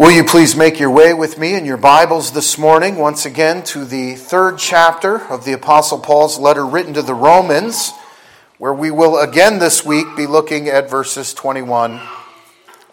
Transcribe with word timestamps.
Will 0.00 0.12
you 0.12 0.24
please 0.24 0.56
make 0.56 0.80
your 0.80 0.90
way 0.90 1.12
with 1.12 1.36
me 1.38 1.54
in 1.54 1.66
your 1.66 1.76
Bibles 1.76 2.32
this 2.32 2.56
morning, 2.56 2.96
once 2.96 3.26
again, 3.26 3.62
to 3.64 3.84
the 3.84 4.14
third 4.14 4.56
chapter 4.56 5.16
of 5.26 5.44
the 5.44 5.52
Apostle 5.52 5.98
Paul's 5.98 6.38
letter 6.38 6.64
written 6.64 6.94
to 6.94 7.02
the 7.02 7.12
Romans, 7.12 7.92
where 8.56 8.72
we 8.72 8.90
will 8.90 9.18
again 9.18 9.58
this 9.58 9.84
week 9.84 10.06
be 10.16 10.26
looking 10.26 10.68
at 10.68 10.88
verses 10.88 11.34
21 11.34 12.00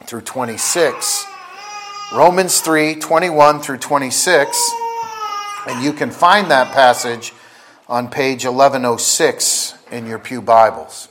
through 0.04 0.20
26. 0.20 1.25
Romans 2.13 2.59
3 2.59 2.96
21 2.96 3.62
through 3.62 3.78
26. 3.78 4.71
And 5.66 5.82
you 5.82 5.94
can 5.94 6.12
find 6.12 6.52
that 6.52 6.74
passage 6.74 7.32
on 7.88 8.10
page 8.10 8.44
1106 8.44 9.76
in 9.92 10.08
your 10.08 10.20
Pew 10.20 10.42
Bibles. 10.42 11.08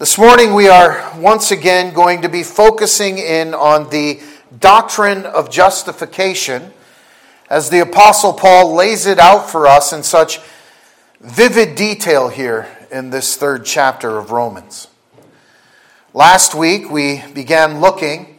This 0.00 0.16
morning, 0.16 0.54
we 0.54 0.66
are 0.66 1.12
once 1.18 1.50
again 1.50 1.92
going 1.92 2.22
to 2.22 2.30
be 2.30 2.42
focusing 2.42 3.18
in 3.18 3.52
on 3.52 3.90
the 3.90 4.22
doctrine 4.58 5.26
of 5.26 5.50
justification 5.50 6.72
as 7.50 7.68
the 7.68 7.80
Apostle 7.80 8.32
Paul 8.32 8.74
lays 8.74 9.04
it 9.04 9.18
out 9.18 9.50
for 9.50 9.66
us 9.66 9.92
in 9.92 10.02
such 10.02 10.40
vivid 11.20 11.74
detail 11.74 12.30
here 12.30 12.66
in 12.90 13.10
this 13.10 13.36
third 13.36 13.66
chapter 13.66 14.16
of 14.16 14.30
Romans. 14.30 14.88
Last 16.14 16.54
week, 16.54 16.90
we 16.90 17.22
began 17.34 17.82
looking 17.82 18.38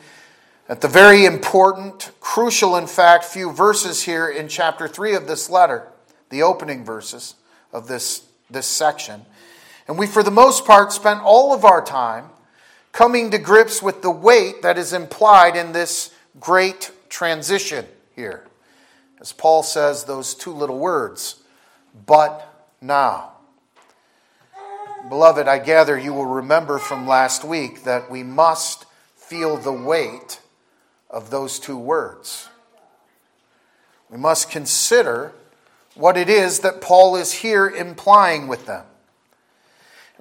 at 0.68 0.82
the 0.82 0.88
very 0.88 1.26
important, 1.26 2.10
crucial, 2.20 2.76
in 2.76 2.88
fact, 2.88 3.24
few 3.24 3.52
verses 3.52 4.02
here 4.02 4.28
in 4.28 4.48
chapter 4.48 4.88
3 4.88 5.14
of 5.14 5.28
this 5.28 5.48
letter, 5.48 5.90
the 6.32 6.42
opening 6.42 6.84
verses 6.84 7.36
of 7.72 7.88
this, 7.88 8.26
this 8.50 8.66
section. 8.66 9.28
And 9.92 10.00
we, 10.00 10.08
for 10.08 10.24
the 10.24 10.32
most 10.32 10.64
part, 10.64 10.94
spent 10.94 11.20
all 11.22 11.54
of 11.54 11.66
our 11.66 11.84
time 11.84 12.30
coming 12.94 13.30
to 13.32 13.38
grips 13.38 13.84
with 13.84 14.02
the 14.02 14.10
weight 14.10 14.62
that 14.62 14.78
is 14.78 14.94
implied 14.94 15.58
in 15.58 15.74
this 15.74 16.16
great 16.40 16.92
transition 17.10 17.86
here. 18.16 18.48
As 19.20 19.34
Paul 19.34 19.64
says, 19.64 20.06
those 20.06 20.34
two 20.34 20.54
little 20.54 20.80
words, 20.80 21.44
but 22.06 22.72
now. 22.80 23.34
Beloved, 25.10 25.50
I 25.50 25.60
gather 25.60 26.00
you 26.00 26.14
will 26.14 26.26
remember 26.26 26.78
from 26.78 27.06
last 27.06 27.44
week 27.44 27.84
that 27.84 28.10
we 28.10 28.24
must 28.24 28.86
feel 29.18 29.58
the 29.58 29.74
weight 29.74 30.40
of 31.10 31.32
those 31.32 31.60
two 31.60 31.78
words. 31.78 32.48
We 34.10 34.18
must 34.18 34.50
consider 34.50 35.34
what 35.96 36.16
it 36.16 36.30
is 36.30 36.60
that 36.60 36.80
Paul 36.80 37.18
is 37.18 37.34
here 37.34 37.68
implying 37.68 38.48
with 38.48 38.68
them. 38.68 38.86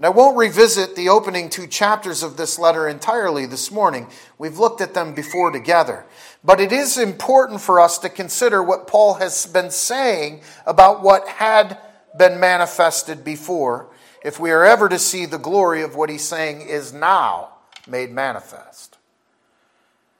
And 0.01 0.07
I 0.07 0.09
won't 0.09 0.39
revisit 0.39 0.97
the 0.97 1.11
opening 1.11 1.51
two 1.51 1.67
chapters 1.67 2.23
of 2.23 2.39
this 2.39 2.59
letter 2.59 2.89
entirely 2.89 3.45
this 3.45 3.71
morning. 3.71 4.09
We've 4.39 4.59
looked 4.59 4.81
at 4.81 4.95
them 4.95 5.13
before 5.13 5.51
together. 5.51 6.07
But 6.43 6.59
it 6.59 6.73
is 6.73 6.97
important 6.97 7.61
for 7.61 7.79
us 7.79 7.99
to 7.99 8.09
consider 8.09 8.63
what 8.63 8.87
Paul 8.87 9.17
has 9.17 9.45
been 9.45 9.71
saying 9.71 10.41
about 10.65 11.03
what 11.03 11.29
had 11.29 11.77
been 12.17 12.41
manifested 12.41 13.25
before, 13.25 13.89
if 14.25 14.41
we 14.41 14.51
are 14.53 14.65
ever 14.65 14.89
to 14.89 14.99
see 14.99 15.27
the 15.27 15.37
glory 15.37 15.83
of 15.83 15.97
what 15.97 16.09
he's 16.09 16.25
saying 16.25 16.63
is 16.63 16.95
now 16.95 17.51
made 17.87 18.11
manifest. 18.11 18.97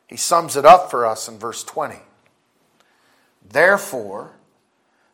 He 0.09 0.19
sums 0.19 0.57
it 0.57 0.67
up 0.67 0.91
for 0.91 1.07
us 1.07 1.27
in 1.27 1.39
verse 1.39 1.65
20. 1.65 1.97
Therefore, 3.51 4.33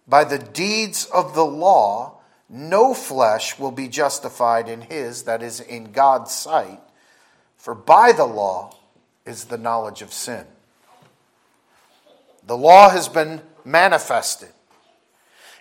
by 0.08 0.24
the 0.24 0.40
deeds 0.40 1.04
of 1.14 1.36
the 1.36 1.46
law, 1.46 2.15
no 2.48 2.94
flesh 2.94 3.58
will 3.58 3.72
be 3.72 3.88
justified 3.88 4.68
in 4.68 4.82
his, 4.82 5.24
that 5.24 5.42
is, 5.42 5.60
in 5.60 5.92
God's 5.92 6.32
sight, 6.32 6.80
for 7.56 7.74
by 7.74 8.12
the 8.12 8.24
law 8.24 8.76
is 9.24 9.46
the 9.46 9.58
knowledge 9.58 10.02
of 10.02 10.12
sin. 10.12 10.46
The 12.46 12.56
law 12.56 12.90
has 12.90 13.08
been 13.08 13.40
manifested. 13.64 14.50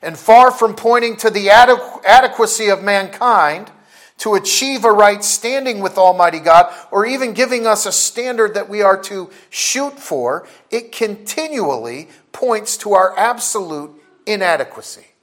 And 0.04 0.18
far 0.18 0.52
from 0.52 0.76
pointing 0.76 1.18
to 1.18 1.32
the 1.32 1.50
adequacy 1.50 2.70
of 2.70 2.84
mankind 2.84 3.72
to 4.20 4.36
achieve 4.36 4.86
a 4.86 4.92
right 4.92 5.24
standing 5.24 5.80
with 5.80 5.98
Almighty 5.98 6.40
God, 6.40 6.72
or 6.92 7.06
even 7.06 7.34
giving 7.34 7.66
us 7.66 7.86
a 7.86 7.92
standard 7.92 8.54
that 8.54 8.70
we 8.70 8.82
are 8.82 9.02
to 9.04 9.30
shoot 9.50 10.00
for, 10.00 10.48
it 10.70 10.92
continually 10.92 12.10
points 12.32 12.78
to 12.78 12.94
our 12.94 13.18
absolute 13.18 13.92
inadequacy 14.26 15.15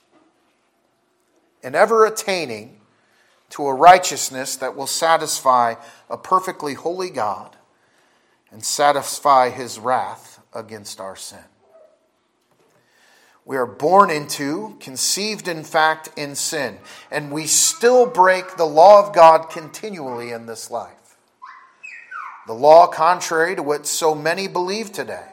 and 1.63 1.75
ever 1.75 2.05
attaining 2.05 2.81
to 3.51 3.67
a 3.67 3.75
righteousness 3.75 4.57
that 4.57 4.77
will 4.77 4.87
satisfy 4.87 5.75
a 6.09 6.17
perfectly 6.17 6.75
holy 6.75 7.11
God 7.11 7.57
and 8.51 8.65
satisfy 8.65 9.51
his 9.51 9.79
wrath 9.79 10.41
against 10.55 11.01
our 11.01 11.17
sin. 11.17 11.45
We 13.45 13.57
are 13.57 13.67
born 13.67 14.11
into, 14.11 14.77
conceived 14.79 15.49
in 15.49 15.65
fact 15.65 16.09
in 16.17 16.37
sin, 16.37 16.79
and 17.11 17.33
we 17.33 17.47
still 17.47 18.07
break 18.07 18.57
the 18.57 18.65
law 18.65 19.07
of 19.07 19.15
God 19.15 19.51
continually 19.51 20.31
in 20.31 20.47
this 20.47 20.71
life. 20.71 21.17
The 22.47 22.55
law, 22.55 22.87
contrary 22.87 23.57
to 23.57 23.63
what 23.63 23.87
so 23.87 24.15
many 24.15 24.49
believe 24.49 24.93
today, 24.93 25.27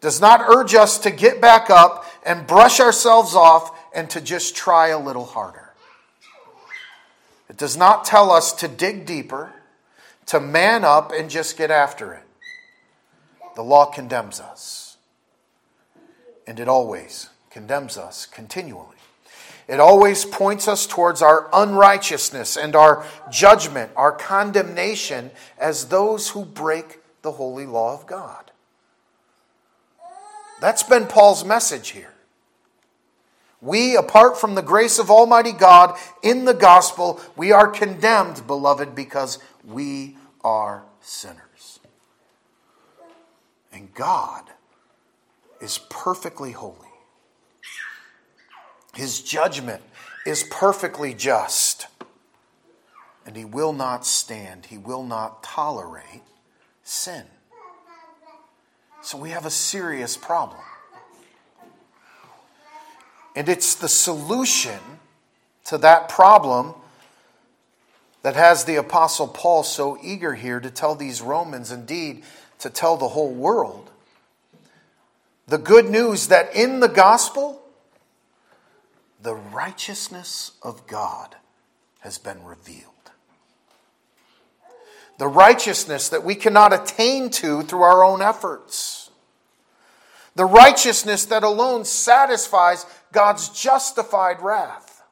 does 0.00 0.20
not 0.20 0.40
urge 0.40 0.74
us 0.74 0.98
to 0.98 1.10
get 1.10 1.40
back 1.40 1.70
up 1.70 2.04
and 2.26 2.46
brush 2.46 2.80
ourselves 2.80 3.34
off 3.34 3.83
and 3.94 4.10
to 4.10 4.20
just 4.20 4.56
try 4.56 4.88
a 4.88 4.98
little 4.98 5.24
harder. 5.24 5.72
It 7.48 7.56
does 7.56 7.76
not 7.76 8.04
tell 8.04 8.30
us 8.30 8.52
to 8.54 8.68
dig 8.68 9.06
deeper, 9.06 9.52
to 10.26 10.40
man 10.40 10.84
up 10.84 11.12
and 11.12 11.30
just 11.30 11.56
get 11.56 11.70
after 11.70 12.12
it. 12.14 12.22
The 13.54 13.62
law 13.62 13.86
condemns 13.86 14.40
us. 14.40 14.96
And 16.46 16.58
it 16.58 16.68
always 16.68 17.30
condemns 17.50 17.96
us 17.96 18.26
continually. 18.26 18.96
It 19.68 19.80
always 19.80 20.24
points 20.24 20.68
us 20.68 20.86
towards 20.86 21.22
our 21.22 21.48
unrighteousness 21.52 22.56
and 22.56 22.76
our 22.76 23.06
judgment, 23.30 23.92
our 23.96 24.12
condemnation 24.12 25.30
as 25.58 25.88
those 25.88 26.30
who 26.30 26.44
break 26.44 27.00
the 27.22 27.32
holy 27.32 27.64
law 27.64 27.94
of 27.94 28.06
God. 28.06 28.50
That's 30.60 30.82
been 30.82 31.06
Paul's 31.06 31.44
message 31.44 31.90
here. 31.90 32.13
We, 33.64 33.96
apart 33.96 34.38
from 34.38 34.56
the 34.56 34.62
grace 34.62 34.98
of 34.98 35.10
Almighty 35.10 35.52
God 35.52 35.98
in 36.22 36.44
the 36.44 36.52
gospel, 36.52 37.18
we 37.34 37.50
are 37.50 37.66
condemned, 37.66 38.46
beloved, 38.46 38.94
because 38.94 39.38
we 39.64 40.18
are 40.42 40.84
sinners. 41.00 41.80
And 43.72 43.94
God 43.94 44.44
is 45.62 45.78
perfectly 45.88 46.52
holy. 46.52 46.76
His 48.92 49.22
judgment 49.22 49.82
is 50.26 50.44
perfectly 50.50 51.14
just. 51.14 51.86
And 53.24 53.34
he 53.34 53.46
will 53.46 53.72
not 53.72 54.04
stand, 54.04 54.66
he 54.66 54.76
will 54.76 55.04
not 55.04 55.42
tolerate 55.42 56.20
sin. 56.82 57.24
So 59.00 59.16
we 59.16 59.30
have 59.30 59.46
a 59.46 59.50
serious 59.50 60.18
problem. 60.18 60.60
And 63.34 63.48
it's 63.48 63.74
the 63.74 63.88
solution 63.88 64.78
to 65.64 65.78
that 65.78 66.08
problem 66.08 66.74
that 68.22 68.36
has 68.36 68.64
the 68.64 68.76
Apostle 68.76 69.28
Paul 69.28 69.62
so 69.62 69.98
eager 70.02 70.34
here 70.34 70.60
to 70.60 70.70
tell 70.70 70.94
these 70.94 71.20
Romans, 71.20 71.70
indeed, 71.70 72.22
to 72.60 72.70
tell 72.70 72.96
the 72.96 73.08
whole 73.08 73.32
world. 73.32 73.90
The 75.46 75.58
good 75.58 75.90
news 75.90 76.28
that 76.28 76.54
in 76.54 76.80
the 76.80 76.88
gospel, 76.88 77.62
the 79.20 79.34
righteousness 79.34 80.52
of 80.62 80.86
God 80.86 81.36
has 82.00 82.18
been 82.18 82.44
revealed. 82.44 82.90
The 85.18 85.28
righteousness 85.28 86.08
that 86.08 86.24
we 86.24 86.34
cannot 86.34 86.72
attain 86.72 87.30
to 87.30 87.62
through 87.62 87.82
our 87.82 88.02
own 88.04 88.22
efforts 88.22 89.03
the 90.34 90.44
righteousness 90.44 91.24
that 91.26 91.42
alone 91.42 91.84
satisfies 91.84 92.86
God's 93.12 93.48
justified 93.48 94.40
wrath, 94.42 95.02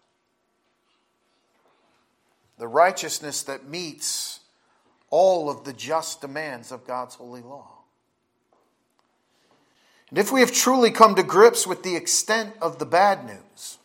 the 2.59 2.69
righteousness 2.69 3.43
that 3.45 3.69
meets 3.69 4.41
all 5.11 5.51
of 5.51 5.65
the 5.65 5.73
just 5.73 6.21
demands 6.21 6.73
of 6.73 6.87
God's 6.87 7.15
holy 7.15 7.43
law. 7.43 7.69
And 10.11 10.19
if 10.19 10.33
we 10.33 10.41
have 10.41 10.53
truly 10.53 10.91
come 10.91 11.15
to 11.15 11.23
grips 11.23 11.67
with 11.67 11.83
the 11.83 11.97
extent 11.97 12.55
of 12.61 12.79
the 12.79 12.85
bad 12.85 13.25
news, 13.25 13.79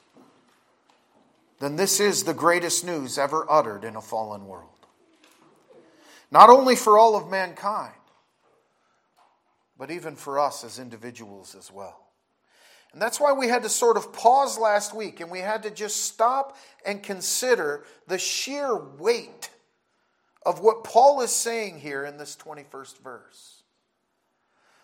then 1.59 1.75
this 1.75 1.99
is 1.99 2.23
the 2.23 2.33
greatest 2.33 2.85
news 2.85 3.17
ever 3.17 3.49
uttered 3.49 3.83
in 3.83 3.95
a 3.95 4.01
fallen 4.01 4.45
world. 4.45 4.69
Not 6.29 6.49
only 6.49 6.75
for 6.75 6.97
all 6.97 7.15
of 7.15 7.29
mankind, 7.29 7.93
but 9.77 9.91
even 9.91 10.15
for 10.15 10.39
us 10.39 10.63
as 10.63 10.79
individuals 10.79 11.55
as 11.55 11.71
well. 11.71 12.07
And 12.93 13.01
that's 13.01 13.19
why 13.19 13.33
we 13.33 13.47
had 13.47 13.63
to 13.63 13.69
sort 13.69 13.97
of 13.97 14.13
pause 14.13 14.57
last 14.57 14.95
week 14.95 15.19
and 15.19 15.29
we 15.29 15.39
had 15.39 15.63
to 15.63 15.69
just 15.69 16.05
stop 16.05 16.57
and 16.85 17.03
consider 17.03 17.83
the 18.07 18.17
sheer 18.17 18.75
weight 18.75 19.49
of 20.45 20.61
what 20.61 20.83
Paul 20.83 21.21
is 21.21 21.31
saying 21.31 21.79
here 21.81 22.05
in 22.05 22.17
this 22.17 22.35
21st 22.37 22.97
verse. 23.03 23.61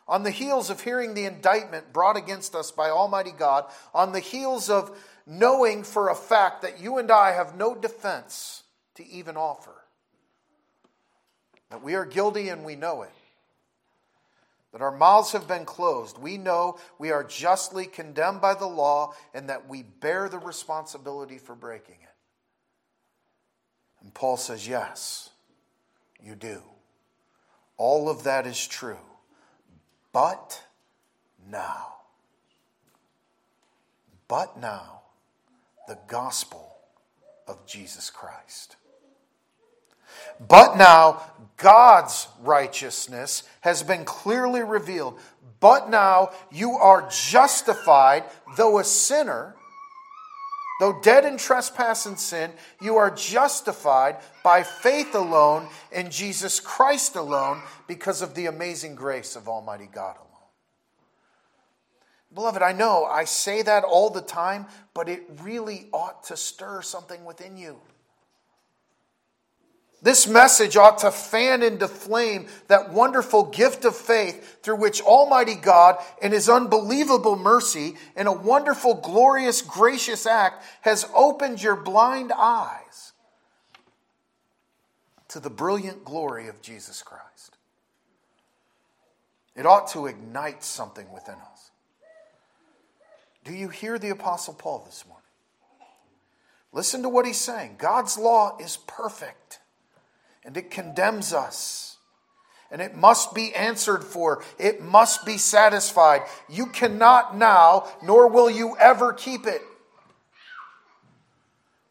on 0.08 0.24
the 0.24 0.32
heels 0.32 0.70
of 0.70 0.82
hearing 0.82 1.14
the 1.14 1.26
indictment 1.26 1.94
brought 1.94 2.18
against 2.18 2.56
us 2.56 2.72
by 2.72 2.90
Almighty 2.90 3.32
God, 3.32 3.66
on 3.94 4.12
the 4.12 4.20
heels 4.20 4.70
of 4.70 4.98
knowing 5.26 5.84
for 5.84 6.10
a 6.10 6.16
fact 6.16 6.62
that 6.62 6.82
you 6.82 6.98
and 6.98 7.10
I 7.10 7.32
have 7.32 7.56
no 7.56 7.74
defense 7.74 8.64
to 8.96 9.08
even 9.08 9.38
offer, 9.38 9.86
that 11.70 11.82
we 11.82 11.96
are 11.96 12.06
guilty 12.06 12.50
and 12.50 12.66
we 12.66 12.76
know 12.76 13.04
it, 13.04 13.12
that 14.74 14.82
our 14.82 14.92
mouths 14.92 15.32
have 15.32 15.48
been 15.48 15.66
closed, 15.66 16.18
we 16.18 16.38
know 16.38 16.78
we 16.98 17.12
are 17.12 17.24
justly 17.24 17.86
condemned 17.86 18.42
by 18.42 18.56
the 18.56 18.66
law 18.66 19.14
and 19.34 19.48
that 19.48 19.70
we 19.70 19.84
bear 19.84 20.28
the 20.28 20.40
responsibility 20.40 21.38
for 21.38 21.56
breaking 21.56 21.98
it. 22.02 22.16
And 24.02 24.14
Paul 24.14 24.36
says, 24.36 24.68
Yes, 24.68 25.30
you 26.22 26.36
do. 26.36 26.64
All 27.78 28.10
of 28.10 28.24
that 28.24 28.48
is 28.48 28.68
true. 28.68 28.98
But 30.12 30.62
now, 31.50 31.94
but 34.28 34.60
now, 34.60 35.02
the 35.88 36.00
gospel 36.08 36.78
of 37.48 37.66
Jesus 37.66 38.10
Christ. 38.10 38.76
But 40.40 40.78
now, 40.78 41.22
God's 41.58 42.28
righteousness 42.42 43.44
has 43.62 43.84
been 43.84 44.06
clearly 44.06 44.62
revealed. 44.62 45.20
But 45.60 45.90
now, 45.90 46.32
you 46.52 46.72
are 46.72 47.10
justified, 47.10 48.24
though 48.58 48.80
a 48.80 48.84
sinner 48.84 49.56
Though 50.80 51.00
dead 51.02 51.24
in 51.24 51.38
trespass 51.38 52.06
and 52.06 52.20
sin, 52.20 52.52
you 52.82 52.98
are 52.98 53.10
justified 53.10 54.18
by 54.44 54.64
faith 54.64 55.16
alone 55.16 55.70
in 55.92 56.10
Jesus 56.10 56.60
Christ 56.60 57.16
alone 57.16 57.62
because 57.88 58.22
of 58.22 58.34
the 58.34 58.48
amazing 58.48 58.96
grace 58.96 59.36
of 59.36 59.48
Almighty 59.48 59.88
God 59.90 60.18
alone. 60.18 60.30
Beloved, 62.34 62.62
I 62.64 62.74
know 62.74 63.06
I 63.06 63.26
say 63.26 63.62
that 63.62 63.84
all 63.84 64.10
the 64.10 64.22
time, 64.22 64.66
but 64.96 65.08
it 65.08 65.24
really 65.42 65.88
ought 65.94 66.24
to 66.26 66.36
stir 66.36 66.82
something 66.82 67.24
within 67.24 67.56
you. 67.56 67.80
This 70.04 70.28
message 70.28 70.76
ought 70.76 70.98
to 71.00 71.12
fan 71.12 71.64
into 71.64 71.88
flame 71.88 72.48
that 72.68 72.92
wonderful 72.92 73.46
gift 73.46 73.86
of 73.86 73.96
faith 73.96 74.62
through 74.62 74.76
which 74.76 75.02
Almighty 75.02 75.56
God, 75.56 75.96
in 76.22 76.34
His 76.34 76.50
unbelievable 76.50 77.38
mercy, 77.38 77.96
in 78.18 78.28
a 78.28 78.34
wonderful, 78.34 78.96
glorious, 78.96 79.62
gracious 79.62 80.26
act, 80.26 80.66
has 80.82 81.10
opened 81.16 81.64
your 81.64 81.78
blind 81.78 82.34
eyes 82.36 83.14
to 85.30 85.40
the 85.40 85.50
brilliant 85.50 86.04
glory 86.04 86.50
of 86.50 86.62
Jesus 86.62 87.02
Christ. 87.02 87.58
It 89.56 89.66
ought 89.66 89.88
to 89.92 90.08
ignite 90.08 90.66
something 90.66 91.10
within 91.14 91.36
us. 91.36 91.72
Do 93.46 93.54
you 93.54 93.70
hear 93.70 93.98
the 93.98 94.10
Apostle 94.10 94.54
Paul 94.54 94.84
this 94.86 95.06
morning? 95.08 95.24
Listen 96.74 97.04
to 97.04 97.10
what 97.10 97.26
he's 97.26 97.40
saying. 97.40 97.76
God's 97.78 98.18
law 98.18 98.58
is 98.60 98.78
perfect 98.86 99.60
and 100.46 100.56
it 100.58 100.72
condemns 100.72 101.34
us. 101.34 101.98
And 102.72 102.82
it 102.82 102.96
must 102.96 103.36
be 103.36 103.54
answered 103.54 104.04
for. 104.04 104.44
It 104.58 104.82
must 104.82 105.26
be 105.26 105.38
satisfied. 105.38 106.22
You 106.50 106.66
cannot 106.66 107.38
now, 107.38 107.88
nor 108.02 108.28
will 108.28 108.50
you 108.50 108.76
ever 108.80 109.14
keep 109.14 109.46
it. 109.46 109.62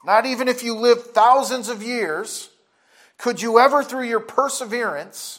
Not 0.04 0.26
even 0.26 0.48
if 0.48 0.64
you 0.64 0.74
live 0.74 1.12
thousands 1.12 1.68
of 1.68 1.82
years, 1.82 2.50
could 3.16 3.40
you 3.40 3.60
ever, 3.60 3.84
through 3.84 4.08
your 4.08 4.18
perseverance, 4.18 5.38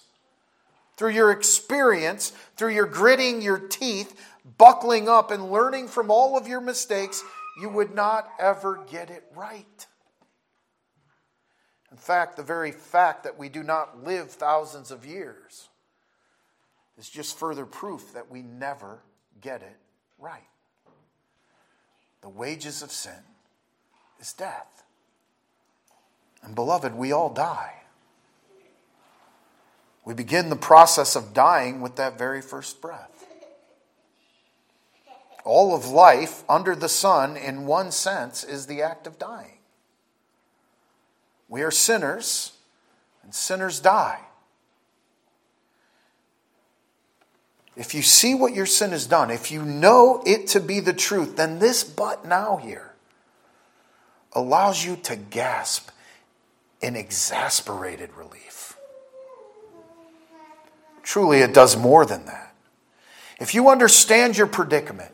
through 0.95 1.09
your 1.09 1.31
experience, 1.31 2.31
through 2.55 2.73
your 2.73 2.85
gritting 2.85 3.41
your 3.41 3.59
teeth, 3.59 4.17
buckling 4.57 5.09
up, 5.09 5.31
and 5.31 5.51
learning 5.51 5.89
from 5.89 6.09
all 6.09 6.37
of 6.37 6.47
your 6.47 6.61
mistakes, 6.61 7.21
you 7.59 7.67
would 7.67 7.93
not 7.93 8.29
ever 8.39 8.85
get 8.89 9.09
it 9.09 9.25
right. 9.35 9.87
In 11.93 11.99
fact, 11.99 12.37
the 12.37 12.43
very 12.43 12.71
fact 12.71 13.23
that 13.23 13.37
we 13.37 13.49
do 13.49 13.61
not 13.61 14.03
live 14.03 14.31
thousands 14.31 14.89
of 14.89 15.05
years 15.05 15.69
is 16.97 17.07
just 17.07 17.37
further 17.37 17.67
proof 17.67 18.13
that 18.15 18.31
we 18.31 18.41
never 18.41 18.97
get 19.41 19.61
it 19.61 19.77
right. 20.17 20.41
The 22.21 22.29
wages 22.29 22.81
of 22.81 22.91
sin 22.91 23.21
is 24.19 24.33
death. 24.33 24.83
And 26.41 26.55
beloved, 26.55 26.95
we 26.95 27.11
all 27.11 27.31
die. 27.31 27.83
We 30.03 30.15
begin 30.15 30.49
the 30.49 30.55
process 30.55 31.15
of 31.15 31.31
dying 31.31 31.79
with 31.79 31.95
that 31.97 32.17
very 32.17 32.41
first 32.41 32.81
breath. 32.81 33.23
All 35.45 35.75
of 35.75 35.85
life 35.85 36.43
under 36.49 36.75
the 36.75 36.89
sun, 36.89 37.37
in 37.37 37.67
one 37.67 37.91
sense, 37.91 38.43
is 38.43 38.65
the 38.65 38.81
act 38.81 39.05
of 39.05 39.19
dying. 39.19 39.59
We 41.47 41.61
are 41.61 41.71
sinners, 41.71 42.53
and 43.23 43.33
sinners 43.33 43.79
die. 43.79 44.19
If 47.75 47.95
you 47.95 48.01
see 48.01 48.35
what 48.35 48.53
your 48.53 48.65
sin 48.65 48.91
has 48.91 49.07
done, 49.07 49.31
if 49.31 49.51
you 49.51 49.63
know 49.63 50.21
it 50.25 50.47
to 50.47 50.59
be 50.59 50.79
the 50.79 50.93
truth, 50.93 51.37
then 51.37 51.59
this 51.59 51.83
but 51.83 52.25
now 52.25 52.57
here 52.57 52.91
allows 54.33 54.83
you 54.85 54.95
to 54.97 55.15
gasp 55.15 55.89
in 56.81 56.95
exasperated 56.95 58.13
relief. 58.13 58.77
Truly, 61.01 61.39
it 61.39 61.53
does 61.53 61.75
more 61.75 62.05
than 62.05 62.25
that. 62.25 62.53
If 63.39 63.53
you 63.53 63.69
understand 63.69 64.37
your 64.37 64.47
predicament, 64.47 65.11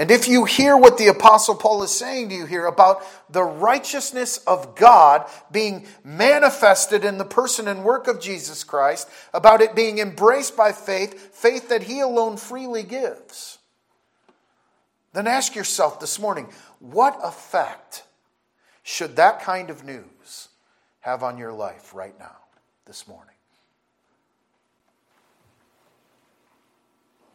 and 0.00 0.10
if 0.10 0.28
you 0.28 0.46
hear 0.46 0.78
what 0.78 0.96
the 0.96 1.08
Apostle 1.08 1.54
Paul 1.54 1.82
is 1.82 1.90
saying 1.90 2.30
to 2.30 2.34
you 2.34 2.46
here 2.46 2.64
about 2.64 3.02
the 3.30 3.42
righteousness 3.42 4.38
of 4.46 4.74
God 4.74 5.28
being 5.52 5.86
manifested 6.02 7.04
in 7.04 7.18
the 7.18 7.24
person 7.26 7.68
and 7.68 7.84
work 7.84 8.08
of 8.08 8.18
Jesus 8.18 8.64
Christ, 8.64 9.10
about 9.34 9.60
it 9.60 9.74
being 9.74 9.98
embraced 9.98 10.56
by 10.56 10.72
faith, 10.72 11.36
faith 11.36 11.68
that 11.68 11.82
He 11.82 12.00
alone 12.00 12.38
freely 12.38 12.82
gives, 12.82 13.58
then 15.12 15.26
ask 15.26 15.54
yourself 15.54 16.00
this 16.00 16.18
morning 16.18 16.48
what 16.78 17.18
effect 17.22 18.04
should 18.82 19.16
that 19.16 19.42
kind 19.42 19.68
of 19.68 19.84
news 19.84 20.48
have 21.00 21.22
on 21.22 21.36
your 21.36 21.52
life 21.52 21.92
right 21.94 22.18
now, 22.18 22.38
this 22.86 23.06
morning? 23.06 23.34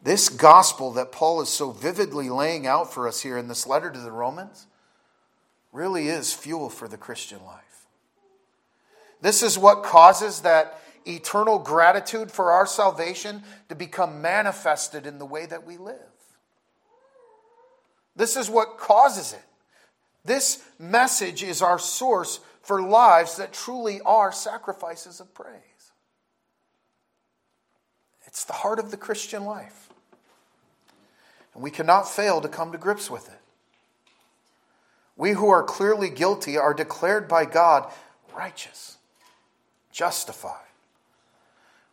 This 0.06 0.30
gospel 0.30 0.92
that 0.92 1.12
Paul 1.12 1.42
is 1.42 1.50
so 1.50 1.72
vividly 1.72 2.30
laying 2.30 2.68
out 2.68 2.94
for 2.94 3.08
us 3.08 3.22
here 3.22 3.40
in 3.40 3.48
this 3.48 3.66
letter 3.66 3.90
to 3.90 4.00
the 4.00 4.12
Romans 4.12 4.68
really 5.74 6.10
is 6.10 6.32
fuel 6.32 6.70
for 6.70 6.88
the 6.88 6.96
Christian 6.96 7.44
life. 7.44 7.88
This 9.22 9.42
is 9.42 9.58
what 9.58 9.82
causes 9.82 10.42
that 10.42 10.80
eternal 11.08 11.58
gratitude 11.58 12.32
for 12.32 12.52
our 12.52 12.68
salvation 12.68 13.42
to 13.68 13.74
become 13.74 14.22
manifested 14.22 15.08
in 15.08 15.18
the 15.18 15.26
way 15.26 15.48
that 15.48 15.66
we 15.66 15.78
live. 15.78 15.98
This 18.16 18.36
is 18.36 18.48
what 18.48 18.78
causes 18.78 19.34
it. 19.34 19.42
This 20.24 20.64
message 20.78 21.42
is 21.42 21.64
our 21.64 21.80
source 21.80 22.42
for 22.62 22.80
lives 22.80 23.38
that 23.38 23.54
truly 23.54 24.02
are 24.02 24.32
sacrifices 24.32 25.20
of 25.20 25.34
praise. 25.34 25.62
It's 28.28 28.46
the 28.46 28.54
heart 28.54 28.78
of 28.78 28.92
the 28.92 28.98
Christian 28.98 29.46
life. 29.46 29.90
And 31.56 31.64
we 31.64 31.72
cannot 31.72 32.08
fail 32.08 32.42
to 32.42 32.48
come 32.48 32.72
to 32.74 32.78
grips 32.78 33.10
with 33.10 33.28
it. 33.28 33.40
We 35.18 35.32
who 35.32 35.50
are 35.50 35.64
clearly 35.64 36.10
guilty 36.10 36.58
are 36.58 36.74
declared 36.74 37.28
by 37.28 37.46
God 37.46 37.92
righteous, 38.36 38.98
justified. 39.92 40.60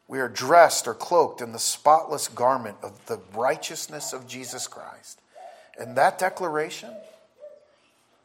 We 0.09 0.19
are 0.19 0.29
dressed 0.29 0.89
or 0.89 0.95
cloaked 0.95 1.41
in 1.41 1.53
the 1.53 1.59
spotless 1.59 2.29
garment 2.29 2.77
of 2.83 3.07
the 3.07 3.21
righteousness 3.33 4.13
of 4.13 4.27
Jesus 4.27 4.67
Christ. 4.67 5.21
And 5.79 5.97
that 5.97 6.19
declaration 6.19 6.91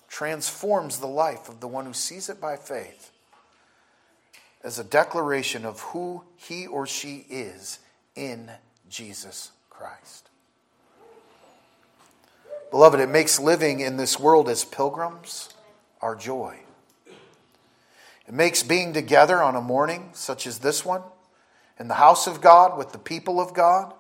transforms 0.10 1.00
the 1.00 1.08
life 1.08 1.48
of 1.48 1.60
the 1.60 1.68
one 1.68 1.86
who 1.86 1.94
sees 1.94 2.30
it 2.30 2.42
by 2.42 2.56
faith 2.56 3.12
as 4.64 4.80
a 4.80 4.84
declaration 4.84 5.66
of 5.66 5.80
who 5.82 6.24
he 6.36 6.66
or 6.66 6.88
she 6.88 7.26
is 7.30 7.80
in 8.16 8.50
Jesus 8.90 9.52
Christ. 9.70 10.27
Beloved, 12.72 13.00
it 13.00 13.10
makes 13.10 13.40
living 13.40 13.80
in 13.80 13.98
this 13.98 14.20
world 14.20 14.50
as 14.50 14.66
pilgrims 14.66 15.50
our 16.02 16.16
joy. 16.16 16.60
It 18.28 18.34
makes 18.34 18.62
being 18.62 18.94
together 18.94 19.42
on 19.42 19.56
a 19.56 19.62
morning 19.62 20.10
such 20.14 20.46
as 20.46 20.60
this 20.60 20.84
one, 20.84 21.02
in 21.80 21.88
the 21.88 21.94
house 21.94 22.28
of 22.28 22.42
God 22.42 22.78
with 22.78 22.92
the 22.92 22.98
people 22.98 23.40
of 23.40 23.54
God, 23.54 23.94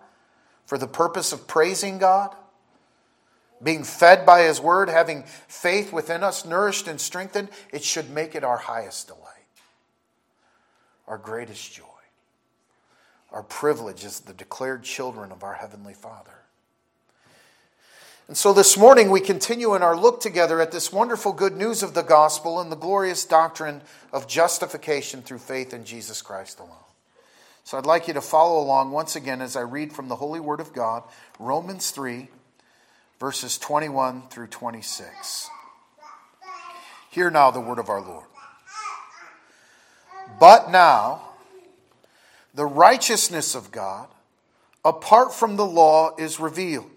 for 0.65 0.77
the 0.77 0.87
purpose 0.87 1.31
of 1.31 1.47
praising 1.47 1.97
God, 1.97 2.35
being 3.63 3.83
fed 3.83 4.25
by 4.25 4.41
His 4.41 4.59
Word, 4.59 4.89
having 4.89 5.23
faith 5.47 5.93
within 5.93 6.23
us, 6.23 6.43
nourished 6.45 6.87
and 6.87 6.99
strengthened, 6.99 7.49
it 7.71 7.83
should 7.83 8.09
make 8.09 8.35
it 8.35 8.43
our 8.43 8.57
highest 8.57 9.07
delight, 9.07 9.23
our 11.07 11.17
greatest 11.17 11.73
joy. 11.73 11.85
our 13.31 13.43
privilege 13.43 14.05
as 14.05 14.21
the 14.21 14.33
declared 14.33 14.83
children 14.83 15.31
of 15.31 15.43
our 15.43 15.53
Heavenly 15.53 15.93
Father. 15.93 16.36
And 18.27 18.35
so 18.35 18.51
this 18.51 18.77
morning 18.77 19.09
we 19.09 19.21
continue 19.21 19.73
in 19.73 19.81
our 19.81 19.95
look 19.95 20.19
together 20.19 20.59
at 20.59 20.73
this 20.73 20.91
wonderful 20.91 21.31
good 21.31 21.55
news 21.55 21.81
of 21.81 21.93
the 21.93 22.01
gospel 22.01 22.59
and 22.59 22.69
the 22.69 22.75
glorious 22.75 23.23
doctrine 23.23 23.81
of 24.11 24.27
justification 24.27 25.21
through 25.21 25.37
faith 25.37 25.73
in 25.73 25.85
Jesus 25.85 26.21
Christ 26.21 26.59
alone. 26.59 26.75
So 27.63 27.77
I'd 27.77 27.85
like 27.85 28.09
you 28.09 28.13
to 28.15 28.21
follow 28.21 28.61
along 28.61 28.91
once 28.91 29.15
again 29.15 29.41
as 29.41 29.55
I 29.55 29.61
read 29.61 29.93
from 29.93 30.09
the 30.09 30.17
Holy 30.17 30.41
Word 30.41 30.59
of 30.59 30.73
God, 30.73 31.03
Romans 31.39 31.91
3, 31.91 32.27
verses 33.17 33.57
21 33.57 34.23
through 34.27 34.47
26. 34.47 35.49
Hear 37.11 37.31
now 37.31 37.49
the 37.49 37.61
word 37.61 37.79
of 37.79 37.87
our 37.87 38.01
Lord. 38.01 38.25
But 40.37 40.69
now, 40.69 41.29
the 42.53 42.65
righteousness 42.65 43.55
of 43.55 43.71
God, 43.71 44.09
apart 44.83 45.33
from 45.33 45.55
the 45.55 45.65
law, 45.65 46.13
is 46.17 46.41
revealed 46.41 46.96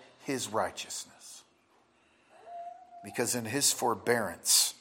his 0.23 0.49
righteousness. 0.49 1.43
Because 3.03 3.35
in 3.35 3.45
his 3.45 3.71
forbearance, 3.71 4.75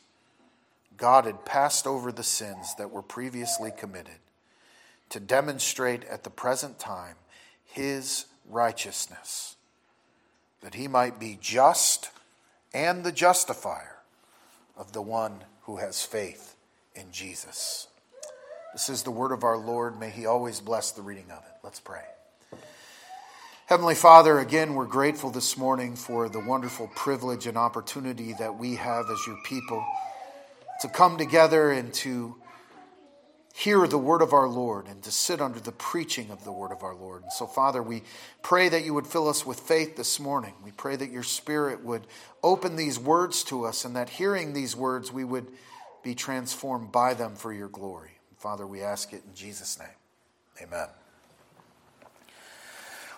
God 0.96 1.24
had 1.24 1.44
passed 1.44 1.86
over 1.86 2.12
the 2.12 2.22
sins 2.22 2.74
that 2.76 2.90
were 2.90 3.02
previously 3.02 3.70
committed 3.70 4.18
to 5.08 5.20
demonstrate 5.20 6.04
at 6.04 6.24
the 6.24 6.30
present 6.30 6.78
time 6.78 7.16
his 7.64 8.26
righteousness, 8.48 9.56
that 10.60 10.74
he 10.74 10.88
might 10.88 11.18
be 11.18 11.38
just 11.40 12.10
and 12.74 13.04
the 13.04 13.12
justifier 13.12 13.96
of 14.76 14.92
the 14.92 15.02
one 15.02 15.44
who 15.62 15.76
has 15.76 16.04
faith 16.04 16.54
in 16.94 17.10
Jesus. 17.12 17.88
This 18.72 18.88
is 18.88 19.02
the 19.02 19.10
word 19.10 19.32
of 19.32 19.42
our 19.42 19.56
Lord. 19.56 19.98
May 19.98 20.10
he 20.10 20.26
always 20.26 20.60
bless 20.60 20.92
the 20.92 21.02
reading 21.02 21.30
of 21.30 21.38
it. 21.38 21.52
Let's 21.62 21.80
pray. 21.80 22.04
Heavenly 23.70 23.94
Father, 23.94 24.40
again, 24.40 24.74
we're 24.74 24.84
grateful 24.84 25.30
this 25.30 25.56
morning 25.56 25.94
for 25.94 26.28
the 26.28 26.40
wonderful 26.40 26.88
privilege 26.96 27.46
and 27.46 27.56
opportunity 27.56 28.32
that 28.32 28.58
we 28.58 28.74
have 28.74 29.08
as 29.08 29.24
your 29.28 29.38
people 29.44 29.86
to 30.80 30.88
come 30.88 31.16
together 31.16 31.70
and 31.70 31.94
to 31.94 32.34
hear 33.54 33.86
the 33.86 33.96
word 33.96 34.22
of 34.22 34.32
our 34.32 34.48
Lord 34.48 34.88
and 34.88 35.00
to 35.04 35.12
sit 35.12 35.40
under 35.40 35.60
the 35.60 35.70
preaching 35.70 36.32
of 36.32 36.42
the 36.42 36.50
word 36.50 36.72
of 36.72 36.82
our 36.82 36.96
Lord. 36.96 37.22
And 37.22 37.30
so, 37.30 37.46
Father, 37.46 37.80
we 37.80 38.02
pray 38.42 38.68
that 38.68 38.84
you 38.84 38.92
would 38.92 39.06
fill 39.06 39.28
us 39.28 39.46
with 39.46 39.60
faith 39.60 39.96
this 39.96 40.18
morning. 40.18 40.54
We 40.64 40.72
pray 40.72 40.96
that 40.96 41.12
your 41.12 41.22
Spirit 41.22 41.84
would 41.84 42.08
open 42.42 42.74
these 42.74 42.98
words 42.98 43.44
to 43.44 43.66
us 43.66 43.84
and 43.84 43.94
that 43.94 44.08
hearing 44.08 44.52
these 44.52 44.74
words, 44.74 45.12
we 45.12 45.22
would 45.22 45.46
be 46.02 46.16
transformed 46.16 46.90
by 46.90 47.14
them 47.14 47.36
for 47.36 47.52
your 47.52 47.68
glory. 47.68 48.18
Father, 48.36 48.66
we 48.66 48.82
ask 48.82 49.12
it 49.12 49.22
in 49.28 49.32
Jesus' 49.32 49.78
name. 49.78 49.94
Amen. 50.60 50.88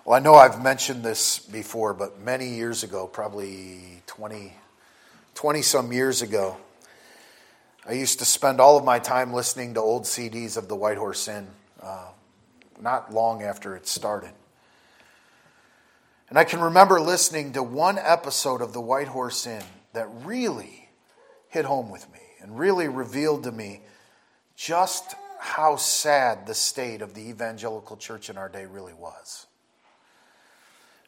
Well, 0.04 0.16
I 0.16 0.18
know 0.18 0.34
I've 0.34 0.60
mentioned 0.60 1.04
this 1.04 1.38
before, 1.38 1.94
but 1.94 2.18
many 2.18 2.48
years 2.48 2.82
ago, 2.82 3.06
probably 3.06 4.02
20, 4.08 4.52
20 5.34 5.62
some 5.62 5.92
years 5.92 6.22
ago, 6.22 6.56
I 7.86 7.92
used 7.92 8.18
to 8.18 8.24
spend 8.24 8.60
all 8.60 8.76
of 8.76 8.84
my 8.84 8.98
time 8.98 9.32
listening 9.32 9.74
to 9.74 9.80
old 9.80 10.02
CDs 10.02 10.56
of 10.56 10.66
the 10.66 10.74
White 10.74 10.96
Horse 10.96 11.28
Inn, 11.28 11.46
uh, 11.80 12.08
not 12.80 13.14
long 13.14 13.44
after 13.44 13.76
it 13.76 13.86
started. 13.86 14.32
And 16.28 16.36
I 16.36 16.42
can 16.42 16.60
remember 16.60 17.00
listening 17.00 17.52
to 17.52 17.62
one 17.62 17.96
episode 17.96 18.60
of 18.60 18.72
the 18.72 18.80
White 18.80 19.08
Horse 19.08 19.46
Inn 19.46 19.62
that 19.92 20.08
really 20.24 20.88
hit 21.46 21.64
home 21.64 21.90
with 21.90 22.12
me 22.12 22.18
and 22.40 22.58
really 22.58 22.88
revealed 22.88 23.44
to 23.44 23.52
me 23.52 23.82
just 24.56 25.14
how 25.38 25.76
sad 25.76 26.48
the 26.48 26.54
state 26.54 27.02
of 27.02 27.14
the 27.14 27.28
evangelical 27.28 27.96
church 27.96 28.30
in 28.30 28.36
our 28.36 28.48
day 28.48 28.66
really 28.66 28.94
was. 28.94 29.46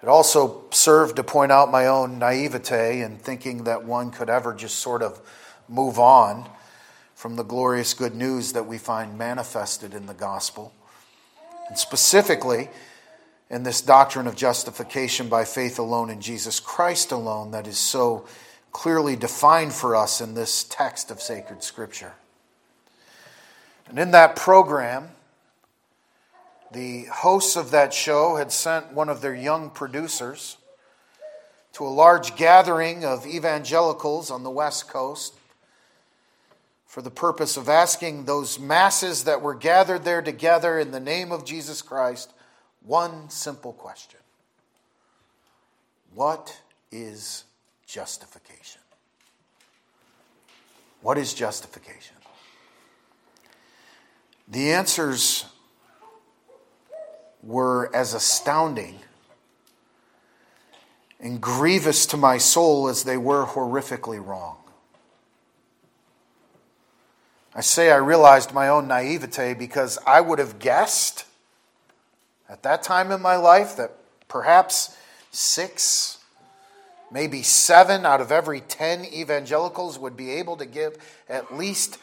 It 0.04 0.08
also 0.08 0.64
served 0.70 1.16
to 1.16 1.25
point 1.25 1.50
out 1.50 1.70
my 1.70 1.87
own 1.87 2.18
naivete 2.18 3.00
in 3.00 3.16
thinking 3.16 3.64
that 3.64 3.87
one 3.87 4.11
could 4.11 4.28
ever 4.28 4.52
just 4.52 4.80
sort 4.80 5.00
of 5.00 5.18
move 5.66 5.99
on 5.99 6.46
from 7.14 7.37
the 7.37 7.42
glorious 7.42 7.94
good 7.94 8.14
news 8.14 8.52
that 8.52 8.66
we 8.66 8.76
find 8.76 9.16
manifested 9.16 9.94
in 9.94 10.04
the 10.04 10.12
gospel. 10.12 10.75
And 11.70 11.78
specifically, 11.78 12.68
in 13.49 13.62
this 13.62 13.80
doctrine 13.80 14.26
of 14.26 14.37
justification 14.37 15.30
by 15.30 15.46
faith 15.46 15.78
alone 15.78 16.11
in 16.11 16.20
Jesus 16.20 16.61
Christ 16.61 17.11
alone, 17.11 17.52
that 17.52 17.66
is 17.66 17.78
so 17.78 18.26
clearly 18.73 19.16
defined 19.16 19.73
for 19.73 19.96
us 19.96 20.20
in 20.20 20.34
this 20.34 20.64
text 20.64 21.11
of 21.11 21.23
sacred 21.23 21.64
scripture. 21.64 22.12
And 23.88 23.99
in 23.99 24.11
that 24.11 24.37
program, 24.37 25.12
the 26.74 27.04
hosts 27.04 27.56
of 27.56 27.70
that 27.70 27.94
show 27.94 28.34
had 28.36 28.50
sent 28.50 28.92
one 28.92 29.08
of 29.08 29.20
their 29.20 29.34
young 29.34 29.70
producers 29.70 30.58
to 31.72 31.86
a 31.86 31.88
large 31.88 32.36
gathering 32.36 33.04
of 33.04 33.26
evangelicals 33.26 34.30
on 34.30 34.42
the 34.42 34.50
West 34.50 34.88
Coast 34.88 35.34
for 36.84 37.00
the 37.00 37.10
purpose 37.10 37.56
of 37.56 37.68
asking 37.68 38.24
those 38.24 38.58
masses 38.58 39.24
that 39.24 39.40
were 39.40 39.54
gathered 39.54 40.04
there 40.04 40.20
together 40.20 40.78
in 40.78 40.90
the 40.90 41.00
name 41.00 41.30
of 41.32 41.44
Jesus 41.44 41.80
Christ 41.80 42.32
one 42.82 43.30
simple 43.30 43.72
question 43.72 44.20
What 46.12 46.60
is 46.90 47.44
justification? 47.86 48.80
What 51.02 51.18
is 51.18 51.34
justification? 51.34 52.16
The 54.48 54.72
answers 54.72 55.46
were 57.46 57.94
as 57.94 58.14
astounding 58.14 58.98
and 61.20 61.40
grievous 61.40 62.06
to 62.06 62.16
my 62.16 62.38
soul 62.38 62.88
as 62.88 63.04
they 63.04 63.16
were 63.16 63.46
horrifically 63.46 64.24
wrong. 64.24 64.56
I 67.54 67.60
say 67.60 67.92
I 67.92 67.96
realized 67.96 68.52
my 68.52 68.68
own 68.68 68.88
naivete 68.88 69.54
because 69.54 69.98
I 70.06 70.20
would 70.20 70.38
have 70.38 70.58
guessed 70.58 71.24
at 72.48 72.62
that 72.64 72.82
time 72.82 73.10
in 73.12 73.22
my 73.22 73.36
life 73.36 73.76
that 73.76 73.92
perhaps 74.26 74.96
six, 75.30 76.18
maybe 77.10 77.42
seven 77.42 78.04
out 78.04 78.20
of 78.20 78.32
every 78.32 78.60
ten 78.60 79.04
evangelicals 79.04 79.98
would 79.98 80.16
be 80.16 80.32
able 80.32 80.56
to 80.56 80.66
give 80.66 80.96
at 81.28 81.56
least 81.56 81.98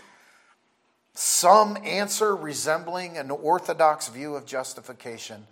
some 1.14 1.78
answer 1.84 2.36
resembling 2.36 3.18
an 3.18 3.32
orthodox 3.32 4.08
view 4.08 4.36
of 4.36 4.46
justification 4.46 5.46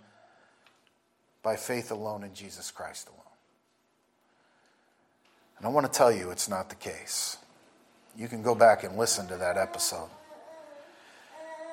by 1.42 1.56
faith 1.56 1.90
alone 1.90 2.24
in 2.24 2.34
Jesus 2.34 2.70
Christ 2.70 3.08
alone. 3.08 3.20
And 5.58 5.66
I 5.66 5.70
want 5.70 5.86
to 5.86 5.92
tell 5.92 6.10
you 6.10 6.30
it's 6.30 6.48
not 6.48 6.68
the 6.70 6.74
case. 6.74 7.36
You 8.16 8.28
can 8.28 8.42
go 8.42 8.54
back 8.54 8.82
and 8.82 8.96
listen 8.96 9.28
to 9.28 9.36
that 9.36 9.56
episode. 9.56 10.08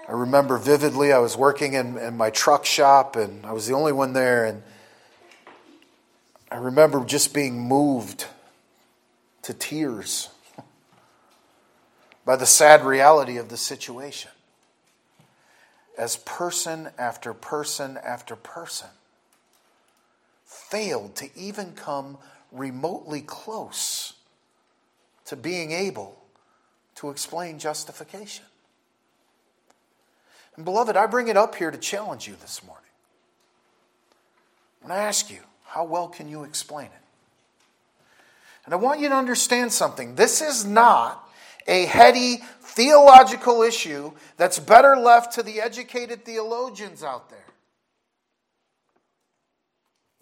I 0.07 0.11
remember 0.13 0.57
vividly, 0.57 1.11
I 1.11 1.19
was 1.19 1.35
working 1.35 1.73
in, 1.73 1.97
in 1.97 2.15
my 2.15 2.29
truck 2.29 2.65
shop 2.65 3.15
and 3.15 3.45
I 3.45 3.51
was 3.51 3.67
the 3.67 3.73
only 3.73 3.91
one 3.91 4.13
there. 4.13 4.45
And 4.45 4.63
I 6.49 6.57
remember 6.57 7.03
just 7.03 7.33
being 7.33 7.59
moved 7.59 8.25
to 9.43 9.53
tears 9.53 10.29
by 12.27 12.35
the 12.35 12.45
sad 12.45 12.83
reality 12.83 13.37
of 13.37 13.47
the 13.47 13.55
situation. 13.55 14.29
As 15.97 16.17
person 16.17 16.89
after 16.97 17.33
person 17.33 17.97
after 18.03 18.35
person 18.35 18.89
failed 20.45 21.15
to 21.15 21.29
even 21.37 21.71
come 21.71 22.17
remotely 22.51 23.21
close 23.21 24.11
to 25.23 25.37
being 25.37 25.71
able 25.71 26.21
to 26.95 27.11
explain 27.11 27.59
justification. 27.59 28.43
And 30.57 30.65
beloved, 30.65 30.97
I 30.97 31.05
bring 31.05 31.29
it 31.29 31.37
up 31.37 31.55
here 31.55 31.71
to 31.71 31.77
challenge 31.77 32.27
you 32.27 32.35
this 32.41 32.61
morning. 32.61 32.83
When 34.81 34.91
I 34.91 34.97
ask 34.97 35.31
you, 35.31 35.39
how 35.63 35.85
well 35.85 36.09
can 36.09 36.27
you 36.27 36.43
explain 36.43 36.87
it? 36.87 36.91
And 38.65 38.73
I 38.73 38.77
want 38.77 38.99
you 38.99 39.07
to 39.07 39.15
understand 39.15 39.71
something. 39.71 40.15
This 40.15 40.41
is 40.41 40.65
not 40.65 41.23
a 41.67 41.85
heady 41.85 42.37
theological 42.61 43.61
issue 43.61 44.11
that's 44.37 44.59
better 44.59 44.95
left 44.95 45.33
to 45.33 45.43
the 45.43 45.59
educated 45.59 46.23
theologians 46.23 47.03
out 47.03 47.29
there. 47.29 47.39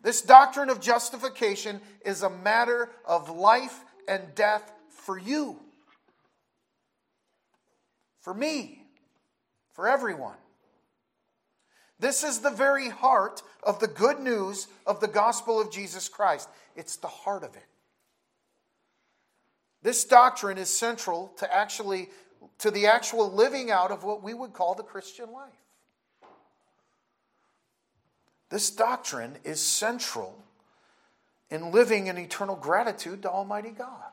This 0.02 0.22
doctrine 0.22 0.70
of 0.70 0.82
justification 0.82 1.82
is 2.06 2.24
a 2.24 2.30
matter 2.30 2.90
of 3.06 3.30
life 3.30 3.84
and 4.08 4.22
death 4.36 4.72
for 4.90 5.18
you, 5.18 5.60
for 8.22 8.34
me, 8.34 8.84
for 9.74 9.88
everyone. 9.88 10.38
This 12.00 12.24
is 12.24 12.40
the 12.40 12.52
very 12.52 12.90
heart 12.90 13.42
of 13.64 13.80
the 13.80 13.88
good 13.88 14.20
news 14.20 14.68
of 14.86 15.00
the 15.00 15.08
gospel 15.08 15.60
of 15.60 15.72
Jesus 15.72 16.08
Christ. 16.08 16.50
It's 16.75 16.98
the 16.98 17.08
heart 17.08 17.44
of 17.44 17.56
it. 17.56 17.66
This 19.86 20.04
doctrine 20.04 20.58
is 20.58 20.75
central 20.75 21.32
to 21.38 21.56
actually 21.56 22.10
to 22.58 22.72
the 22.72 22.88
actual 22.88 23.32
living 23.32 23.70
out 23.70 23.92
of 23.92 24.04
what 24.04 24.24
we 24.24 24.34
would 24.34 24.51
call 24.51 24.74
the 24.74 24.82
Christian 24.82 25.32
life. 25.32 25.54
This 28.50 28.72
doctrine 28.72 29.38
is 29.44 29.60
central 29.60 30.44
in 31.51 31.72
living 31.72 32.08
in 32.08 32.18
eternal 32.18 32.56
gratitude 32.56 33.22
to 33.22 33.30
Almighty 33.30 33.70
God. 33.70 34.10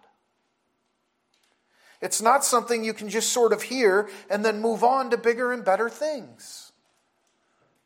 It's 2.02 2.20
not 2.20 2.44
something 2.44 2.84
you 2.84 2.92
can 2.92 3.08
just 3.08 3.32
sort 3.32 3.54
of 3.54 3.62
hear 3.62 4.10
and 4.28 4.44
then 4.44 4.60
move 4.60 4.84
on 4.84 5.08
to 5.08 5.16
bigger 5.16 5.54
and 5.54 5.64
better 5.64 5.88
things. 5.88 6.72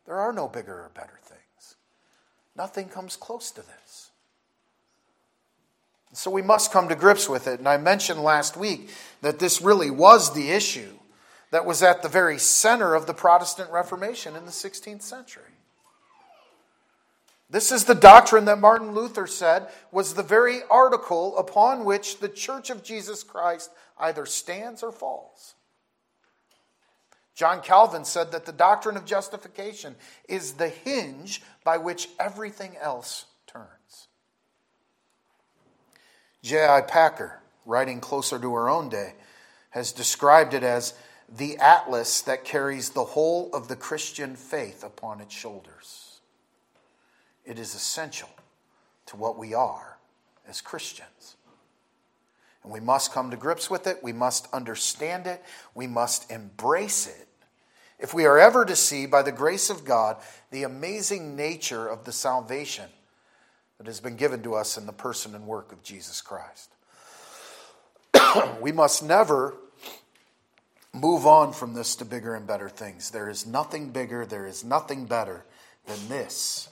There 0.07 0.17
are 0.17 0.33
no 0.33 0.49
bigger 0.49 0.75
or 0.75 0.91
better 0.93 1.21
things. 1.23 1.77
Nothing 2.57 2.89
comes 2.89 3.15
close 3.15 3.53
to 3.53 3.61
this. 3.61 3.86
So 6.13 6.31
we 6.31 6.43
must 6.43 6.73
come 6.73 6.89
to 6.89 6.95
grips 6.95 7.29
with 7.29 7.47
it. 7.47 7.59
And 7.59 7.69
I 7.69 7.77
mentioned 7.77 8.23
last 8.23 8.57
week 8.57 8.91
that 9.21 9.39
this 9.39 9.61
really 9.61 9.91
was 9.91 10.33
the 10.33 10.51
issue 10.51 10.93
that 11.51 11.67
was 11.67 11.83
at 11.83 12.03
the 12.03 12.09
very 12.09 12.39
center 12.39 12.95
of 12.95 13.07
the 13.07 13.15
Protestant 13.15 13.71
Reformation 13.71 14.35
in 14.35 14.45
the 14.45 14.51
16th 14.51 15.03
century. 15.03 15.43
This 17.49 17.71
is 17.71 17.85
the 17.85 17.95
doctrine 17.95 18.45
that 18.47 18.59
Martin 18.59 18.93
Luther 18.93 19.27
said 19.27 19.69
was 19.93 20.15
the 20.15 20.23
very 20.23 20.61
article 20.69 21.37
upon 21.39 21.85
which 21.85 22.19
the 22.19 22.29
Church 22.29 22.71
of 22.71 22.83
Jesus 22.83 23.23
Christ 23.23 23.71
either 23.99 24.27
stands 24.27 24.83
or 24.83 24.91
falls. 24.91 25.55
John 27.37 27.61
Calvin 27.61 28.05
said 28.05 28.33
that 28.33 28.47
the 28.47 28.53
doctrine 28.53 28.97
of 28.97 29.05
justification 29.05 29.95
is 30.29 30.55
the 30.55 30.69
hinge 30.69 31.43
by 31.65 31.77
which 31.77 32.09
everything 32.19 32.77
else 32.81 33.27
J.I. 36.47 36.83
Packer, 36.83 37.41
writing 37.65 37.99
closer 37.99 38.39
to 38.39 38.55
our 38.55 38.69
own 38.69 38.89
day, 38.89 39.15
has 39.71 39.91
described 39.91 40.55
it 40.55 40.63
as 40.63 40.95
the 41.29 41.57
atlas 41.57 42.21
that 42.21 42.45
carries 42.45 42.91
the 42.91 43.03
whole 43.03 43.51
of 43.53 43.67
the 43.67 43.75
Christian 43.75 44.37
faith 44.37 44.85
upon 44.85 45.21
its 45.21 45.35
shoulders. 45.35 46.21
It 47.45 47.59
is 47.59 47.75
essential 47.75 48.29
to 49.07 49.17
what 49.17 49.37
we 49.37 49.55
are 49.55 49.99
as 50.49 50.61
Christians. 50.61 51.35
And 52.63 52.73
we 52.73 52.79
must 52.79 53.13
come 53.13 53.33
to 53.33 53.37
grips 53.37 53.69
with 53.69 53.89
it. 53.89 53.99
We 54.01 54.13
must 54.13 54.47
understand 54.55 55.27
it. 55.27 55.43
We 55.75 55.89
must 55.89 56.31
embrace 56.31 57.09
it 57.09 57.27
if 57.99 58.15
we 58.15 58.25
are 58.25 58.39
ever 58.39 58.65
to 58.65 58.77
see, 58.77 59.07
by 59.07 59.23
the 59.23 59.33
grace 59.33 59.69
of 59.69 59.85
God, 59.85 60.19
the 60.53 60.63
amazing 60.63 61.35
nature 61.35 61.89
of 61.89 62.05
the 62.05 62.13
salvation 62.13 62.91
that 63.79 63.87
has 63.87 64.01
been 64.01 64.17
given 64.17 64.43
to 64.43 64.55
us 64.55 64.79
in 64.79 64.87
the 64.87 64.93
person 64.93 65.35
and 65.35 65.47
work 65.47 65.73
of 65.73 65.83
Jesus 65.83 66.21
Christ. 66.21 66.71
we 68.61 68.73
must 68.73 69.03
never 69.03 69.55
move 70.93 71.27
on 71.27 71.53
from 71.53 71.75
this 71.75 71.97
to 71.97 72.05
bigger 72.05 72.35
and 72.35 72.47
better 72.47 72.69
things. 72.69 73.11
There 73.11 73.29
is 73.29 73.47
nothing 73.47 73.91
bigger, 73.91 74.25
there 74.25 74.47
is 74.47 74.65
nothing 74.65 75.07
better 75.07 75.45
than 75.87 76.09
this 76.09 76.69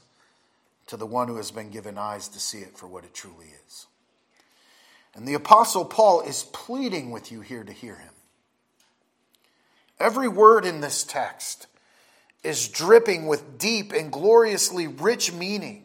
to 0.87 0.97
the 0.97 1.07
one 1.07 1.29
who 1.29 1.37
has 1.37 1.51
been 1.51 1.71
given 1.71 1.99
eyes 1.99 2.29
to 2.29 2.41
see 2.41 2.59
it 2.59 2.77
for 2.77 2.87
what 2.87 3.05
it 3.05 3.15
truly 3.15 3.47
is. 3.67 3.87
And 5.15 5.29
the 5.29 5.35
Apostle 5.35 5.85
Paul 5.85 6.23
is 6.23 6.45
pleading 6.53 7.11
with 7.11 7.31
you 7.31 7.41
here 7.41 7.65
to 7.65 7.73
hear 7.73 7.97
him. 7.97 8.11
Every 10.01 10.29
word 10.29 10.67
in 10.67 10.81
this 10.81 11.05
text 11.05 11.69
is 12.43 12.69
dripping 12.69 13.27
with 13.27 13.59
deep 13.59 13.93
and 13.93 14.11
gloriously 14.11 14.87
rich 14.87 15.33
meaning 15.33 15.84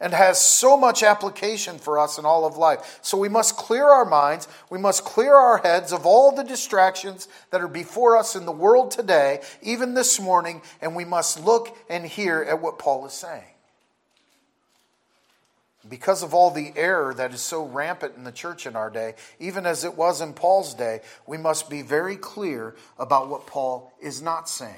and 0.00 0.12
has 0.12 0.40
so 0.40 0.76
much 0.76 1.02
application 1.02 1.78
for 1.78 1.98
us 1.98 2.18
in 2.18 2.24
all 2.24 2.44
of 2.44 2.56
life. 2.56 2.98
So 3.02 3.16
we 3.16 3.28
must 3.28 3.56
clear 3.56 3.86
our 3.86 4.04
minds, 4.04 4.48
we 4.70 4.78
must 4.78 5.04
clear 5.04 5.34
our 5.34 5.58
heads 5.58 5.92
of 5.92 6.04
all 6.04 6.32
the 6.32 6.44
distractions 6.44 7.28
that 7.50 7.60
are 7.60 7.68
before 7.68 8.16
us 8.16 8.36
in 8.36 8.46
the 8.46 8.52
world 8.52 8.90
today, 8.90 9.40
even 9.62 9.94
this 9.94 10.20
morning, 10.20 10.62
and 10.80 10.94
we 10.94 11.04
must 11.04 11.42
look 11.44 11.76
and 11.88 12.04
hear 12.04 12.42
at 12.42 12.60
what 12.60 12.78
Paul 12.78 13.06
is 13.06 13.12
saying. 13.12 13.44
Because 15.88 16.24
of 16.24 16.34
all 16.34 16.50
the 16.50 16.72
error 16.74 17.14
that 17.14 17.32
is 17.32 17.40
so 17.40 17.64
rampant 17.64 18.16
in 18.16 18.24
the 18.24 18.32
church 18.32 18.66
in 18.66 18.74
our 18.74 18.90
day, 18.90 19.14
even 19.38 19.66
as 19.66 19.84
it 19.84 19.96
was 19.96 20.20
in 20.20 20.32
Paul's 20.32 20.74
day, 20.74 21.00
we 21.26 21.38
must 21.38 21.70
be 21.70 21.82
very 21.82 22.16
clear 22.16 22.74
about 22.98 23.28
what 23.28 23.46
Paul 23.46 23.92
is 24.00 24.20
not 24.20 24.48
saying 24.48 24.74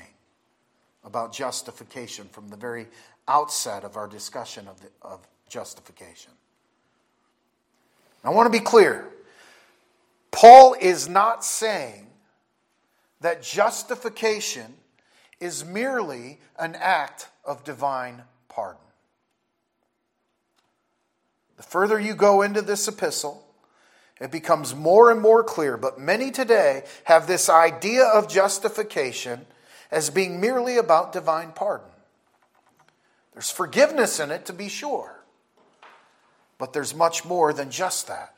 about 1.05 1.33
justification 1.33 2.29
from 2.31 2.51
the 2.51 2.57
very 2.57 2.87
outset 3.29 3.85
of 3.85 3.97
our 3.97 4.09
discussion 4.09 4.67
of, 4.67 4.81
the, 4.81 4.89
of 5.03 5.21
justification. 5.49 6.33
I 8.25 8.31
want 8.31 8.53
to 8.53 8.59
be 8.59 8.65
clear. 8.65 9.09
Paul 10.31 10.75
is 10.81 11.09
not 11.09 11.45
saying 11.45 12.07
that 13.21 13.43
justification 13.43 14.75
is 15.41 15.65
merely 15.65 16.39
an 16.59 16.75
act 16.79 17.29
of 17.45 17.65
divine 17.65 18.23
pardon. 18.49 18.81
The 21.57 21.63
further 21.63 21.99
you 21.99 22.15
go 22.15 22.43
into 22.43 22.63
this 22.63 22.87
epistle, 22.87 23.45
it 24.21 24.31
becomes 24.31 24.75
more 24.75 25.11
and 25.11 25.21
more 25.21 25.43
clear. 25.45 25.77
But 25.77 25.99
many 25.99 26.31
today 26.31 26.85
have 27.05 27.27
this 27.27 27.49
idea 27.49 28.05
of 28.05 28.29
justification 28.29 29.47
as 29.91 30.11
being 30.11 30.41
merely 30.41 30.77
about 30.77 31.13
divine 31.13 31.53
pardon. 31.53 31.89
There's 33.39 33.53
forgiveness 33.53 34.19
in 34.19 34.33
it, 34.33 34.47
to 34.47 34.53
be 34.53 34.69
sure, 34.69 35.23
but 36.59 36.73
there's 36.73 36.93
much 36.93 37.25
more 37.25 37.53
than 37.53 37.71
just 37.71 38.09
that. 38.09 38.35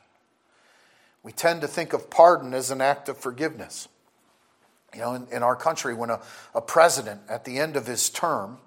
We 1.23 1.31
tend 1.31 1.61
to 1.61 1.67
think 1.67 1.93
of 1.93 2.11
pardon 2.11 2.53
as 2.53 2.69
an 2.69 2.81
act 2.81 3.09
of 3.09 3.17
forgiveness. 3.17 3.87
You 4.93 4.99
know, 4.99 5.13
in, 5.15 5.27
in 5.31 5.41
our 5.41 5.55
country, 5.55 5.95
when 5.95 6.11
a, 6.11 6.21
a 6.53 6.61
president 6.61 7.21
at 7.27 7.45
the 7.45 7.57
end 7.57 7.75
of 7.77 7.87
his 7.87 8.11
term 8.11 8.59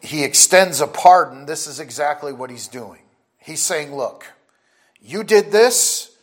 he 0.00 0.24
extends 0.24 0.80
a 0.80 0.86
pardon, 0.86 1.44
this 1.44 1.66
is 1.66 1.78
exactly 1.78 2.32
what 2.32 2.48
he's 2.48 2.68
doing. 2.68 3.02
He's 3.36 3.60
saying, 3.60 3.94
Look, 3.94 4.24
you 5.02 5.24
did 5.24 5.52
this, 5.52 6.16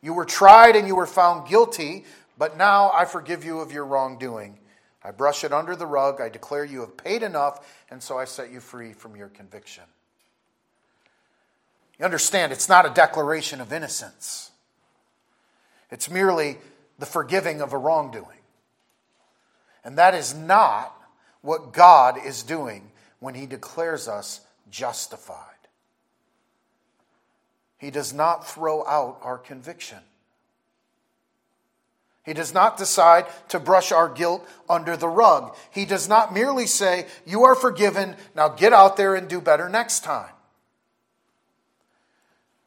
you 0.00 0.14
were 0.14 0.24
tried 0.24 0.74
and 0.74 0.88
you 0.88 0.96
were 0.96 1.04
found 1.04 1.50
guilty, 1.50 2.06
but 2.38 2.56
now 2.56 2.90
I 2.94 3.04
forgive 3.04 3.44
you 3.44 3.60
of 3.60 3.72
your 3.72 3.84
wrongdoing. 3.84 4.58
I 5.04 5.10
brush 5.10 5.44
it 5.44 5.52
under 5.52 5.76
the 5.76 5.86
rug, 5.86 6.20
I 6.20 6.30
declare 6.30 6.64
you 6.64 6.80
have 6.80 6.96
paid 6.96 7.22
enough, 7.22 7.84
and 7.90 8.02
so 8.02 8.18
I 8.18 8.24
set 8.24 8.50
you 8.50 8.60
free 8.60 8.94
from 8.94 9.16
your 9.16 9.28
conviction. 9.28 9.84
You 11.98 12.06
understand, 12.06 12.52
it's 12.52 12.68
not 12.68 12.86
a 12.86 12.94
declaration 12.94 13.60
of 13.60 13.72
innocence, 13.72 14.50
it's 15.90 16.10
merely 16.10 16.58
the 16.98 17.06
forgiving 17.06 17.60
of 17.60 17.72
a 17.72 17.78
wrongdoing. 17.78 18.38
And 19.84 19.98
that 19.98 20.14
is 20.14 20.34
not 20.34 20.96
what 21.42 21.74
God 21.74 22.18
is 22.24 22.42
doing 22.42 22.90
when 23.20 23.34
he 23.34 23.44
declares 23.44 24.08
us 24.08 24.40
justified. 24.70 25.38
He 27.76 27.90
does 27.90 28.14
not 28.14 28.48
throw 28.48 28.86
out 28.86 29.18
our 29.22 29.36
conviction. 29.36 29.98
He 32.24 32.32
does 32.32 32.54
not 32.54 32.76
decide 32.78 33.26
to 33.48 33.60
brush 33.60 33.92
our 33.92 34.08
guilt 34.08 34.48
under 34.68 34.96
the 34.96 35.08
rug. 35.08 35.54
He 35.70 35.84
does 35.84 36.08
not 36.08 36.32
merely 36.32 36.66
say, 36.66 37.06
You 37.26 37.44
are 37.44 37.54
forgiven, 37.54 38.16
now 38.34 38.48
get 38.48 38.72
out 38.72 38.96
there 38.96 39.14
and 39.14 39.28
do 39.28 39.40
better 39.40 39.68
next 39.68 40.04
time. 40.04 40.30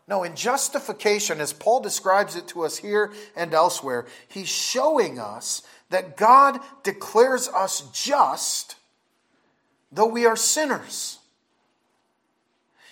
No, 0.08 0.24
in 0.24 0.36
justification, 0.36 1.42
as 1.42 1.52
Paul 1.52 1.82
describes 1.82 2.36
it 2.36 2.48
to 2.50 2.64
us 2.64 2.78
here 2.78 3.12
and 3.36 3.54
elsewhere, 3.54 4.06
he's 4.28 4.48
showing 4.48 5.20
us 5.20 5.64
that 5.90 6.16
God 6.16 6.60
declares 6.84 7.50
us 7.50 7.82
just 7.92 8.76
though 9.92 10.08
we 10.08 10.26
are 10.26 10.36
sinners. 10.36 11.17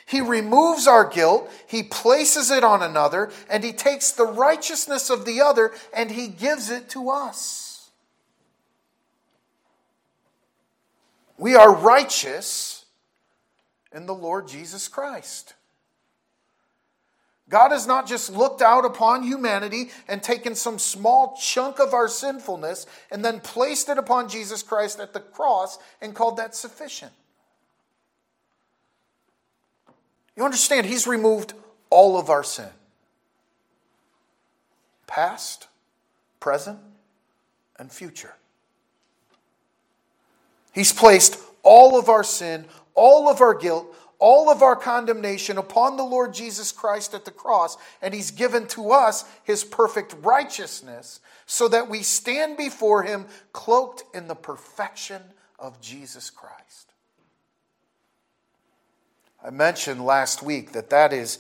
He 0.06 0.22
removes 0.22 0.88
our 0.88 1.10
guilt, 1.10 1.52
he 1.68 1.82
places 1.82 2.52
it 2.52 2.64
on 2.64 2.84
another, 2.84 3.32
and 3.50 3.64
he 3.64 3.74
takes 3.74 4.12
the 4.12 4.26
righteousness 4.26 5.10
of 5.10 5.26
the 5.26 5.42
other 5.42 5.72
and 5.96 6.12
he 6.12 6.28
gives 6.28 6.70
it 6.70 6.90
to 6.90 7.10
us. 7.10 7.90
We 11.38 11.56
are 11.56 11.74
righteous 11.74 12.86
in 13.92 14.06
the 14.06 14.14
Lord 14.14 14.48
Jesus 14.48 14.88
Christ. 14.88 15.56
God 17.50 17.72
has 17.72 17.86
not 17.86 18.08
just 18.08 18.32
looked 18.32 18.62
out 18.62 18.86
upon 18.86 19.24
humanity 19.24 19.92
and 20.08 20.22
taken 20.22 20.56
some 20.56 20.80
small 20.80 21.38
chunk 21.40 21.80
of 21.80 21.94
our 21.94 22.08
sinfulness 22.08 22.88
and 23.12 23.24
then 23.24 23.40
placed 23.40 23.90
it 23.90 23.98
upon 23.98 24.30
Jesus 24.30 24.64
Christ 24.64 25.00
at 25.00 25.14
the 25.14 25.20
cross 25.20 25.78
and 26.02 26.16
called 26.16 26.38
that 26.38 26.56
sufficient. 26.56 27.12
You 30.36 30.44
understand, 30.44 30.86
He's 30.86 31.08
removed 31.08 31.54
all 31.90 32.18
of 32.18 32.30
our 32.30 32.44
sin 32.44 32.70
past, 35.08 35.68
present, 36.40 36.80
and 37.78 37.92
future. 37.92 38.34
He's 40.74 40.92
placed 40.92 41.40
all 41.64 41.98
of 41.98 42.10
our 42.10 42.24
sin, 42.24 42.66
all 42.96 43.30
of 43.30 43.40
our 43.40 43.54
guilt, 43.54 43.96
all 44.20 44.50
of 44.50 44.62
our 44.62 44.76
condemnation 44.76 45.58
upon 45.58 45.96
the 45.96 46.04
Lord 46.04 46.34
Jesus 46.34 46.72
Christ 46.72 47.14
at 47.14 47.26
the 47.26 47.32
cross, 47.32 47.78
and 48.02 48.14
He's 48.14 48.32
given 48.32 48.68
to 48.70 48.92
us 48.92 49.24
His 49.44 49.64
perfect 49.64 50.16
righteousness 50.22 51.20
so 51.46 51.68
that 51.68 51.90
we 51.90 52.02
stand 52.02 52.58
before 52.58 53.04
Him 53.04 53.26
cloaked 53.54 54.04
in 54.14 54.28
the 54.28 54.36
perfection 54.36 55.22
of 55.60 55.80
Jesus 55.80 56.30
Christ. 56.30 56.92
I 59.46 59.52
mentioned 59.52 60.04
last 60.04 60.42
week 60.42 60.72
that 60.72 60.90
that 60.90 61.14
is 61.14 61.38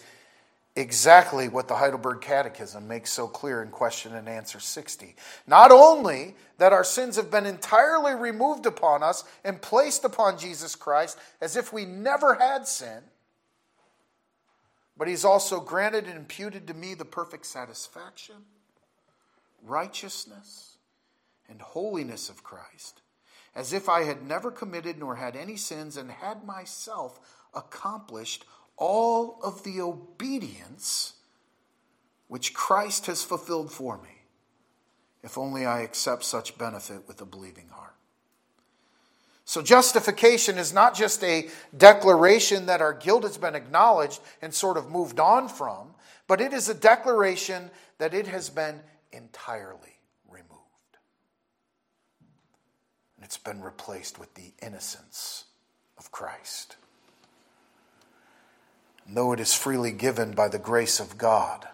exactly 0.75 1.47
what 1.47 1.67
the 1.67 1.75
Heidelberg 1.75 2.21
Catechism 2.21 2.87
makes 2.87 3.11
so 3.11 3.27
clear 3.27 3.63
in 3.63 3.69
question 3.69 4.13
and 4.13 4.29
answer 4.29 4.59
60. 4.59 5.15
Not 5.47 5.71
only 5.71 6.35
that 6.59 6.71
our 6.71 6.83
sins 6.83 7.15
have 7.15 7.31
been 7.31 7.47
entirely 7.47 8.13
removed 8.13 8.67
upon 8.67 9.01
us 9.01 9.23
and 9.43 9.59
placed 9.59 10.03
upon 10.03 10.37
Jesus 10.37 10.75
Christ 10.75 11.17
as 11.41 11.55
if 11.55 11.73
we 11.73 11.85
never 11.85 12.35
had 12.35 12.67
sin, 12.67 13.01
but 14.95 15.07
he's 15.07 15.25
also 15.25 15.59
granted 15.59 16.05
and 16.05 16.15
imputed 16.15 16.67
to 16.67 16.75
me 16.75 16.93
the 16.93 17.05
perfect 17.05 17.47
satisfaction, 17.47 18.35
righteousness, 19.63 20.77
and 21.49 21.59
holiness 21.59 22.29
of 22.29 22.43
Christ, 22.43 23.01
as 23.55 23.73
if 23.73 23.89
I 23.89 24.03
had 24.03 24.27
never 24.27 24.51
committed 24.51 24.99
nor 24.99 25.15
had 25.15 25.35
any 25.35 25.57
sins 25.57 25.97
and 25.97 26.11
had 26.11 26.45
myself 26.45 27.19
accomplished 27.55 28.45
all 28.77 29.39
of 29.43 29.63
the 29.63 29.81
obedience 29.81 31.13
which 32.27 32.53
Christ 32.53 33.05
has 33.05 33.23
fulfilled 33.23 33.71
for 33.71 33.97
me, 33.97 34.23
if 35.23 35.37
only 35.37 35.65
I 35.65 35.81
accept 35.81 36.23
such 36.23 36.57
benefit 36.57 37.07
with 37.07 37.21
a 37.21 37.25
believing 37.25 37.69
heart. 37.69 37.93
So, 39.47 39.61
justification 39.61 40.57
is 40.57 40.73
not 40.73 40.95
just 40.95 41.23
a 41.23 41.47
declaration 41.77 42.65
that 42.65 42.81
our 42.81 42.93
guilt 42.93 43.23
has 43.23 43.37
been 43.37 43.53
acknowledged 43.53 44.19
and 44.41 44.51
sort 44.51 44.75
of 44.75 44.89
moved 44.89 45.19
on 45.19 45.47
from, 45.47 45.93
but 46.27 46.41
it 46.41 46.51
is 46.51 46.67
a 46.67 46.73
declaration 46.73 47.69
that 47.99 48.15
it 48.15 48.25
has 48.25 48.49
been 48.49 48.79
entirely 49.11 49.99
removed. 50.27 50.97
And 53.17 53.23
it's 53.23 53.37
been 53.37 53.61
replaced 53.61 54.17
with 54.17 54.33
the 54.33 54.51
innocence 54.63 55.45
of 55.99 56.11
Christ 56.11 56.75
though 59.07 59.31
it 59.31 59.39
is 59.39 59.53
freely 59.53 59.91
given 59.91 60.31
by 60.31 60.47
the 60.47 60.59
grace 60.59 60.99
of 60.99 61.17
God, 61.17 61.67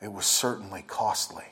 it 0.00 0.12
was 0.12 0.26
certainly 0.26 0.82
costly. 0.86 1.44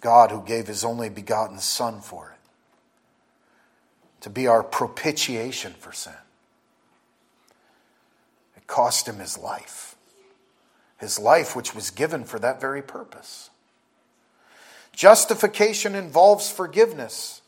God, 0.00 0.30
who 0.30 0.42
gave 0.42 0.66
his 0.66 0.84
only 0.84 1.08
begotten 1.08 1.58
Son 1.58 2.00
for 2.00 2.34
it, 2.34 4.22
to 4.22 4.30
be 4.30 4.46
our 4.46 4.62
propitiation 4.62 5.74
for 5.78 5.92
sin. 5.92 6.12
It 8.56 8.66
cost 8.66 9.06
him 9.06 9.18
his 9.18 9.38
life, 9.38 9.96
his 10.98 11.18
life, 11.18 11.54
which 11.54 11.74
was 11.74 11.90
given 11.90 12.24
for 12.24 12.38
that 12.38 12.60
very 12.60 12.82
purpose. 12.82 13.50
Justification 14.92 15.94
involves 15.94 16.50
forgiveness. 16.50 17.39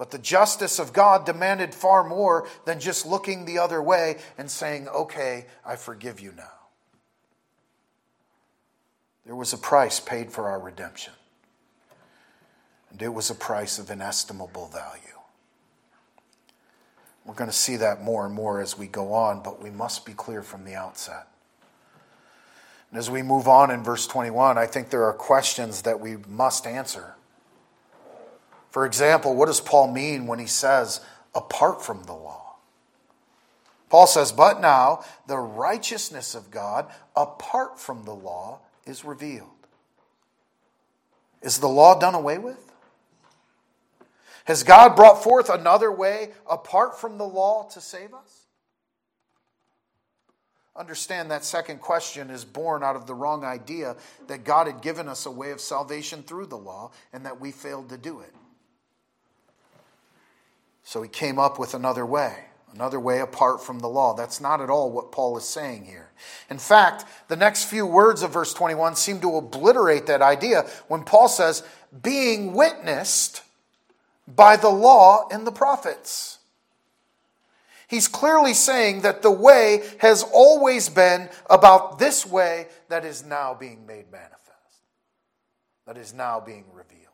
But 0.00 0.12
the 0.12 0.18
justice 0.18 0.78
of 0.78 0.94
God 0.94 1.26
demanded 1.26 1.74
far 1.74 2.02
more 2.02 2.48
than 2.64 2.80
just 2.80 3.04
looking 3.04 3.44
the 3.44 3.58
other 3.58 3.82
way 3.82 4.16
and 4.38 4.50
saying, 4.50 4.88
Okay, 4.88 5.44
I 5.62 5.76
forgive 5.76 6.20
you 6.20 6.32
now. 6.34 6.52
There 9.26 9.36
was 9.36 9.52
a 9.52 9.58
price 9.58 10.00
paid 10.00 10.32
for 10.32 10.48
our 10.48 10.58
redemption, 10.58 11.12
and 12.90 13.02
it 13.02 13.12
was 13.12 13.28
a 13.28 13.34
price 13.34 13.78
of 13.78 13.90
inestimable 13.90 14.68
value. 14.68 15.18
We're 17.26 17.34
going 17.34 17.50
to 17.50 17.54
see 17.54 17.76
that 17.76 18.02
more 18.02 18.24
and 18.24 18.34
more 18.34 18.62
as 18.62 18.78
we 18.78 18.86
go 18.86 19.12
on, 19.12 19.42
but 19.42 19.62
we 19.62 19.68
must 19.68 20.06
be 20.06 20.14
clear 20.14 20.42
from 20.42 20.64
the 20.64 20.76
outset. 20.76 21.28
And 22.88 22.98
as 22.98 23.10
we 23.10 23.20
move 23.20 23.46
on 23.46 23.70
in 23.70 23.84
verse 23.84 24.06
21, 24.06 24.56
I 24.56 24.64
think 24.64 24.88
there 24.88 25.04
are 25.04 25.12
questions 25.12 25.82
that 25.82 26.00
we 26.00 26.16
must 26.26 26.66
answer. 26.66 27.16
For 28.70 28.86
example, 28.86 29.34
what 29.34 29.46
does 29.46 29.60
Paul 29.60 29.92
mean 29.92 30.26
when 30.26 30.38
he 30.38 30.46
says, 30.46 31.00
apart 31.34 31.84
from 31.84 32.04
the 32.04 32.12
law? 32.12 32.56
Paul 33.88 34.06
says, 34.06 34.32
But 34.32 34.60
now 34.60 35.04
the 35.26 35.38
righteousness 35.38 36.34
of 36.34 36.50
God 36.50 36.90
apart 37.16 37.78
from 37.78 38.04
the 38.04 38.14
law 38.14 38.60
is 38.86 39.04
revealed. 39.04 39.48
Is 41.42 41.58
the 41.58 41.68
law 41.68 41.98
done 41.98 42.14
away 42.14 42.38
with? 42.38 42.58
Has 44.44 44.62
God 44.62 44.96
brought 44.96 45.22
forth 45.22 45.50
another 45.50 45.90
way 45.92 46.30
apart 46.48 46.98
from 46.98 47.18
the 47.18 47.26
law 47.26 47.68
to 47.70 47.80
save 47.80 48.14
us? 48.14 48.46
Understand 50.76 51.30
that 51.30 51.44
second 51.44 51.80
question 51.80 52.30
is 52.30 52.44
born 52.44 52.82
out 52.82 52.96
of 52.96 53.06
the 53.06 53.14
wrong 53.14 53.44
idea 53.44 53.96
that 54.28 54.44
God 54.44 54.66
had 54.66 54.80
given 54.82 55.08
us 55.08 55.26
a 55.26 55.30
way 55.30 55.50
of 55.50 55.60
salvation 55.60 56.22
through 56.22 56.46
the 56.46 56.56
law 56.56 56.92
and 57.12 57.26
that 57.26 57.40
we 57.40 57.50
failed 57.50 57.88
to 57.90 57.98
do 57.98 58.20
it. 58.20 58.32
So 60.84 61.02
he 61.02 61.08
came 61.08 61.38
up 61.38 61.58
with 61.58 61.74
another 61.74 62.04
way, 62.04 62.46
another 62.72 62.98
way 62.98 63.20
apart 63.20 63.62
from 63.64 63.78
the 63.78 63.88
law. 63.88 64.14
That's 64.14 64.40
not 64.40 64.60
at 64.60 64.70
all 64.70 64.90
what 64.90 65.12
Paul 65.12 65.36
is 65.36 65.44
saying 65.44 65.84
here. 65.84 66.10
In 66.48 66.58
fact, 66.58 67.04
the 67.28 67.36
next 67.36 67.64
few 67.64 67.86
words 67.86 68.22
of 68.22 68.32
verse 68.32 68.52
21 68.54 68.96
seem 68.96 69.20
to 69.20 69.36
obliterate 69.36 70.06
that 70.06 70.22
idea 70.22 70.66
when 70.88 71.04
Paul 71.04 71.28
says, 71.28 71.62
being 72.02 72.54
witnessed 72.54 73.42
by 74.26 74.56
the 74.56 74.70
law 74.70 75.28
and 75.30 75.46
the 75.46 75.52
prophets. 75.52 76.38
He's 77.88 78.06
clearly 78.06 78.54
saying 78.54 79.00
that 79.00 79.22
the 79.22 79.32
way 79.32 79.82
has 79.98 80.22
always 80.32 80.88
been 80.88 81.28
about 81.48 81.98
this 81.98 82.24
way 82.24 82.68
that 82.88 83.04
is 83.04 83.24
now 83.24 83.52
being 83.52 83.84
made 83.84 84.12
manifest, 84.12 84.84
that 85.86 85.96
is 85.96 86.14
now 86.14 86.38
being 86.38 86.66
revealed. 86.72 87.09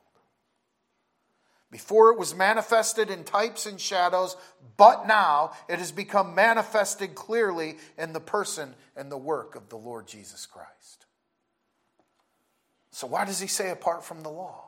Before 1.70 2.10
it 2.10 2.18
was 2.18 2.34
manifested 2.34 3.10
in 3.10 3.24
types 3.24 3.66
and 3.66 3.80
shadows, 3.80 4.36
but 4.76 5.06
now 5.06 5.52
it 5.68 5.78
has 5.78 5.90
become 5.90 6.34
manifested 6.34 7.14
clearly 7.14 7.76
in 7.98 8.12
the 8.12 8.20
person 8.20 8.74
and 8.96 9.10
the 9.10 9.18
work 9.18 9.56
of 9.56 9.68
the 9.68 9.76
Lord 9.76 10.06
Jesus 10.06 10.46
Christ. 10.46 11.06
So, 12.92 13.06
why 13.06 13.24
does 13.24 13.40
he 13.40 13.46
say 13.46 13.70
apart 13.70 14.04
from 14.04 14.22
the 14.22 14.30
law? 14.30 14.66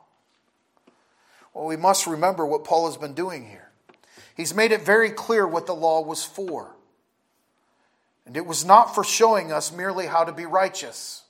Well, 1.53 1.65
we 1.65 1.77
must 1.77 2.05
remember 2.05 2.45
what 2.45 2.63
Paul 2.63 2.85
has 2.85 2.97
been 2.97 3.13
doing 3.13 3.47
here. 3.49 3.69
He's 4.35 4.53
made 4.53 4.71
it 4.71 4.81
very 4.81 5.09
clear 5.09 5.47
what 5.47 5.65
the 5.65 5.73
law 5.73 6.01
was 6.01 6.23
for. 6.23 6.75
And 8.25 8.37
it 8.37 8.45
was 8.45 8.63
not 8.63 8.93
for 8.93 9.03
showing 9.03 9.51
us 9.51 9.71
merely 9.71 10.05
how 10.05 10.23
to 10.23 10.31
be 10.31 10.45
righteous. 10.45 11.23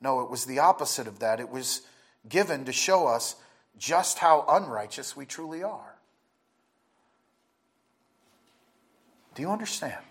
No, 0.00 0.20
it 0.20 0.30
was 0.30 0.44
the 0.44 0.60
opposite 0.60 1.08
of 1.08 1.18
that. 1.18 1.40
It 1.40 1.48
was 1.48 1.82
given 2.28 2.64
to 2.66 2.72
show 2.72 3.08
us 3.08 3.34
just 3.78 4.18
how 4.18 4.44
unrighteous 4.48 5.16
we 5.16 5.24
truly 5.24 5.62
are. 5.62 5.94
Do 9.34 9.42
you 9.42 9.50
understand? 9.50 10.02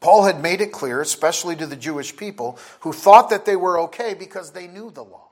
Paul 0.00 0.24
had 0.24 0.40
made 0.40 0.60
it 0.60 0.70
clear, 0.70 1.00
especially 1.00 1.56
to 1.56 1.66
the 1.66 1.74
Jewish 1.74 2.16
people 2.16 2.58
who 2.80 2.92
thought 2.92 3.30
that 3.30 3.46
they 3.46 3.56
were 3.56 3.80
okay 3.80 4.14
because 4.14 4.52
they 4.52 4.66
knew 4.66 4.90
the 4.90 5.02
law, 5.02 5.28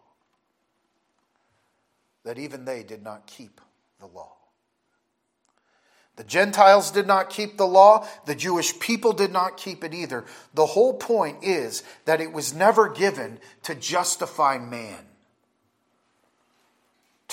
that 2.25 2.39
even 2.39 2.65
they 2.65 2.83
did 2.83 3.03
not 3.03 3.27
keep 3.27 3.61
the 4.01 4.07
law. 4.07 4.33
The 6.17 6.25
Gentiles 6.25 6.91
did 6.91 7.07
not 7.07 7.29
keep 7.29 7.59
the 7.59 7.67
law. 7.67 8.09
The 8.25 8.35
Jewish 8.35 8.81
people 8.81 9.13
did 9.13 9.31
not 9.31 9.59
keep 9.59 9.85
it 9.85 9.93
either. 9.93 10.25
The 10.55 10.65
whole 10.65 10.95
point 10.95 11.45
is 11.45 11.85
that 12.07 12.23
it 12.23 12.33
was 12.33 12.55
never 12.55 12.89
given 12.89 13.39
to 13.65 13.75
justify 13.75 14.57
man 14.57 15.07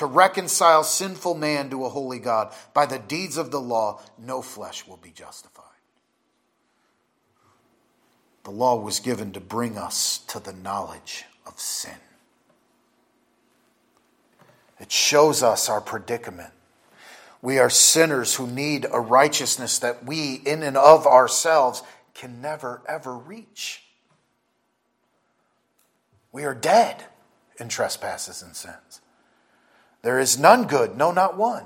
to 0.03 0.07
reconcile 0.07 0.83
sinful 0.83 1.33
man 1.33 1.69
to 1.69 1.85
a 1.85 1.89
holy 1.89 2.19
God. 2.19 2.53
By 2.73 2.85
the 2.85 2.99
deeds 2.99 3.37
of 3.37 3.51
the 3.51 3.61
law, 3.61 4.01
no 4.17 4.41
flesh 4.41 4.85
will 4.85 4.97
be 4.97 5.11
justified. 5.11 5.63
The 8.43 8.51
law 8.51 8.75
was 8.75 8.99
given 8.99 9.31
to 9.31 9.39
bring 9.39 9.77
us 9.77 10.17
to 10.27 10.41
the 10.41 10.51
knowledge 10.51 11.23
of 11.45 11.57
sin. 11.57 11.95
It 14.77 14.91
shows 14.91 15.41
us 15.41 15.69
our 15.69 15.79
predicament. 15.79 16.51
We 17.41 17.57
are 17.59 17.69
sinners 17.69 18.35
who 18.35 18.45
need 18.45 18.85
a 18.91 18.99
righteousness 18.99 19.79
that 19.79 20.03
we, 20.03 20.33
in 20.33 20.63
and 20.63 20.75
of 20.75 21.07
ourselves, 21.07 21.81
can 22.13 22.41
never, 22.41 22.81
ever 22.89 23.15
reach. 23.15 23.83
We 26.33 26.43
are 26.43 26.53
dead 26.53 27.05
in 27.57 27.69
trespasses 27.69 28.41
and 28.41 28.53
sins. 28.53 28.99
There 30.03 30.19
is 30.19 30.37
none 30.37 30.67
good, 30.67 30.95
no, 30.97 31.11
not 31.11 31.37
one. 31.37 31.65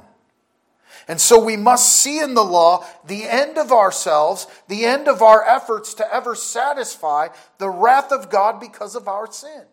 And 1.08 1.20
so 1.20 1.44
we 1.44 1.58
must 1.58 2.02
see 2.02 2.20
in 2.20 2.34
the 2.34 2.44
law 2.44 2.86
the 3.06 3.24
end 3.24 3.58
of 3.58 3.72
ourselves, 3.72 4.48
the 4.68 4.86
end 4.86 5.08
of 5.08 5.22
our 5.22 5.44
efforts 5.44 5.94
to 5.96 6.14
ever 6.14 6.36
satisfy 6.36 7.30
the 7.58 7.70
wrath 7.70 8.12
of 8.12 8.30
God 8.30 8.60
because 8.60 8.96
of 8.96 9.08
our 9.08 9.32
sin. 9.32 9.64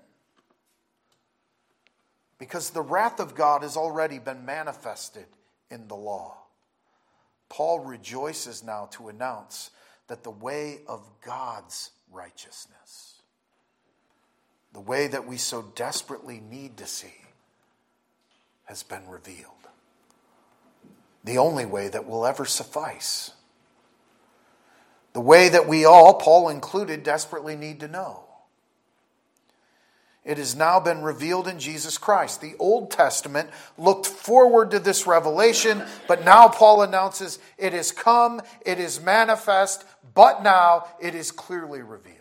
Because 2.39 2.71
the 2.71 2.83
wrath 2.83 3.21
of 3.21 3.35
God 3.35 3.63
has 3.63 3.77
already 3.77 4.19
been 4.19 4.45
manifested 4.45 5.27
in 5.71 5.89
the 5.89 5.97
law. 5.97 6.37
Paul 7.49 7.81
rejoices 7.81 8.63
now 8.63 8.89
to 8.93 9.09
announce 9.09 9.71
that 10.09 10.23
the 10.23 10.31
way 10.31 10.81
of 10.87 11.09
God's 11.25 11.91
righteousness, 12.11 13.23
the 14.73 14.81
way 14.81 15.07
that 15.09 15.27
we 15.27 15.37
so 15.37 15.63
desperately 15.75 16.41
need 16.41 16.77
to 16.79 16.87
see, 16.87 17.15
has 18.75 18.83
been 18.83 19.09
revealed. 19.09 19.53
The 21.23 21.39
only 21.39 21.65
way 21.65 21.87
that 21.87 22.09
will 22.09 22.27
ever 22.27 22.45
suffice. 22.45 23.31
The 25.13 25.21
way 25.21 25.49
that 25.49 25.69
we 25.69 25.85
all, 25.85 26.15
Paul 26.15 26.49
included, 26.49 27.05
desperately 27.05 27.55
need 27.55 27.79
to 27.81 27.89
know. 27.89 28.25
It 30.25 30.39
has 30.39 30.57
now 30.57 30.81
been 30.81 31.03
revealed 31.03 31.47
in 31.47 31.61
Jesus 31.61 31.99
Christ. 31.99 32.41
The 32.41 32.57
Old 32.59 32.91
Testament 32.91 33.49
looked 33.79 34.07
forward 34.07 34.73
to 34.73 34.81
this 34.81 35.07
revelation, 35.07 35.85
but 36.09 36.25
now 36.25 36.49
Paul 36.49 36.83
announces 36.83 37.39
it 37.57 37.75
has 37.75 37.93
come, 37.93 38.43
it 38.67 38.81
is 38.81 39.01
manifest, 39.01 39.85
but 40.15 40.43
now 40.43 40.89
it 41.01 41.15
is 41.15 41.31
clearly 41.31 41.81
revealed. 41.81 42.19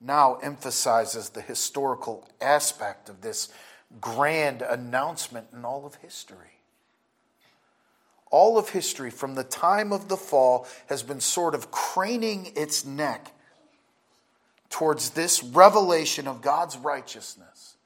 Now 0.00 0.36
emphasizes 0.42 1.30
the 1.30 1.40
historical 1.40 2.28
aspect 2.40 3.08
of 3.08 3.22
this 3.22 3.48
grand 4.00 4.62
announcement 4.62 5.48
in 5.52 5.64
all 5.64 5.86
of 5.86 5.96
history. 5.96 6.38
All 8.30 8.58
of 8.58 8.70
history, 8.70 9.10
from 9.10 9.34
the 9.34 9.44
time 9.44 9.92
of 9.92 10.08
the 10.08 10.16
fall, 10.16 10.66
has 10.88 11.02
been 11.02 11.20
sort 11.20 11.54
of 11.54 11.70
craning 11.70 12.52
its 12.56 12.84
neck 12.84 13.32
towards 14.70 15.10
this 15.10 15.42
revelation 15.42 16.26
of 16.26 16.42
God's 16.42 16.76
righteousness 16.76 17.76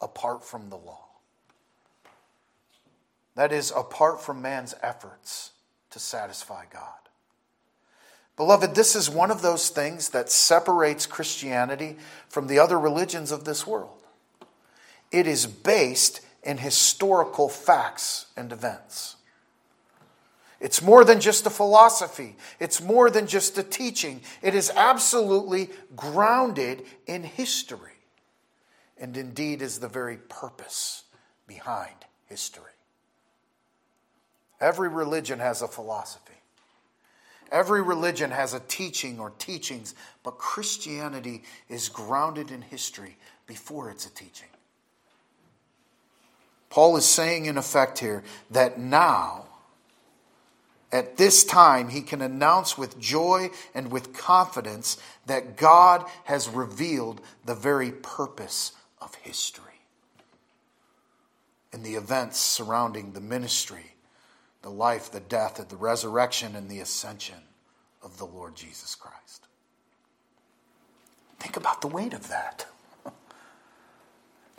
apart 0.00 0.44
from 0.44 0.70
the 0.70 0.76
law. 0.76 1.06
That 3.34 3.52
is, 3.52 3.72
apart 3.74 4.22
from 4.22 4.42
man's 4.42 4.74
efforts 4.82 5.50
to 5.90 5.98
satisfy 5.98 6.64
God. 6.72 7.00
Beloved, 8.36 8.74
this 8.74 8.96
is 8.96 9.10
one 9.10 9.30
of 9.30 9.42
those 9.42 9.68
things 9.68 10.10
that 10.10 10.30
separates 10.30 11.06
Christianity 11.06 11.96
from 12.28 12.46
the 12.46 12.58
other 12.58 12.78
religions 12.78 13.32
of 13.32 13.44
this 13.44 13.66
world. 13.66 13.99
It 15.10 15.26
is 15.26 15.46
based 15.46 16.20
in 16.42 16.58
historical 16.58 17.48
facts 17.48 18.26
and 18.36 18.52
events. 18.52 19.16
It's 20.60 20.82
more 20.82 21.04
than 21.04 21.20
just 21.20 21.46
a 21.46 21.50
philosophy. 21.50 22.36
It's 22.58 22.82
more 22.82 23.10
than 23.10 23.26
just 23.26 23.56
a 23.56 23.62
teaching. 23.62 24.20
It 24.42 24.54
is 24.54 24.70
absolutely 24.74 25.70
grounded 25.96 26.84
in 27.06 27.24
history 27.24 27.90
and 29.00 29.16
indeed 29.16 29.62
is 29.62 29.78
the 29.78 29.88
very 29.88 30.18
purpose 30.18 31.04
behind 31.48 31.94
history. 32.28 32.62
Every 34.60 34.88
religion 34.88 35.38
has 35.38 35.62
a 35.62 35.68
philosophy. 35.68 36.34
Every 37.50 37.82
religion 37.82 38.30
has 38.30 38.52
a 38.52 38.60
teaching 38.60 39.18
or 39.18 39.30
teachings, 39.30 39.94
but 40.22 40.38
Christianity 40.38 41.42
is 41.68 41.88
grounded 41.88 42.50
in 42.50 42.60
history 42.60 43.16
before 43.46 43.90
it's 43.90 44.06
a 44.06 44.14
teaching. 44.14 44.48
Paul 46.70 46.96
is 46.96 47.04
saying, 47.04 47.46
in 47.46 47.58
effect, 47.58 47.98
here 47.98 48.22
that 48.50 48.78
now 48.78 49.46
at 50.92 51.16
this 51.16 51.44
time, 51.44 51.88
he 51.88 52.02
can 52.02 52.20
announce 52.20 52.76
with 52.76 52.98
joy 52.98 53.50
and 53.74 53.92
with 53.92 54.12
confidence 54.12 54.96
that 55.26 55.56
God 55.56 56.04
has 56.24 56.48
revealed 56.48 57.20
the 57.44 57.54
very 57.54 57.92
purpose 57.92 58.72
of 59.00 59.14
history 59.16 59.64
in 61.72 61.84
the 61.84 61.94
events 61.94 62.38
surrounding 62.38 63.12
the 63.12 63.20
ministry, 63.20 63.94
the 64.62 64.70
life, 64.70 65.12
the 65.12 65.20
death, 65.20 65.60
and 65.60 65.68
the 65.68 65.76
resurrection, 65.76 66.56
and 66.56 66.68
the 66.68 66.80
ascension 66.80 67.38
of 68.02 68.18
the 68.18 68.26
Lord 68.26 68.56
Jesus 68.56 68.96
Christ. 68.96 69.46
Think 71.38 71.56
about 71.56 71.80
the 71.82 71.86
weight 71.86 72.12
of 72.12 72.28
that. 72.28 72.66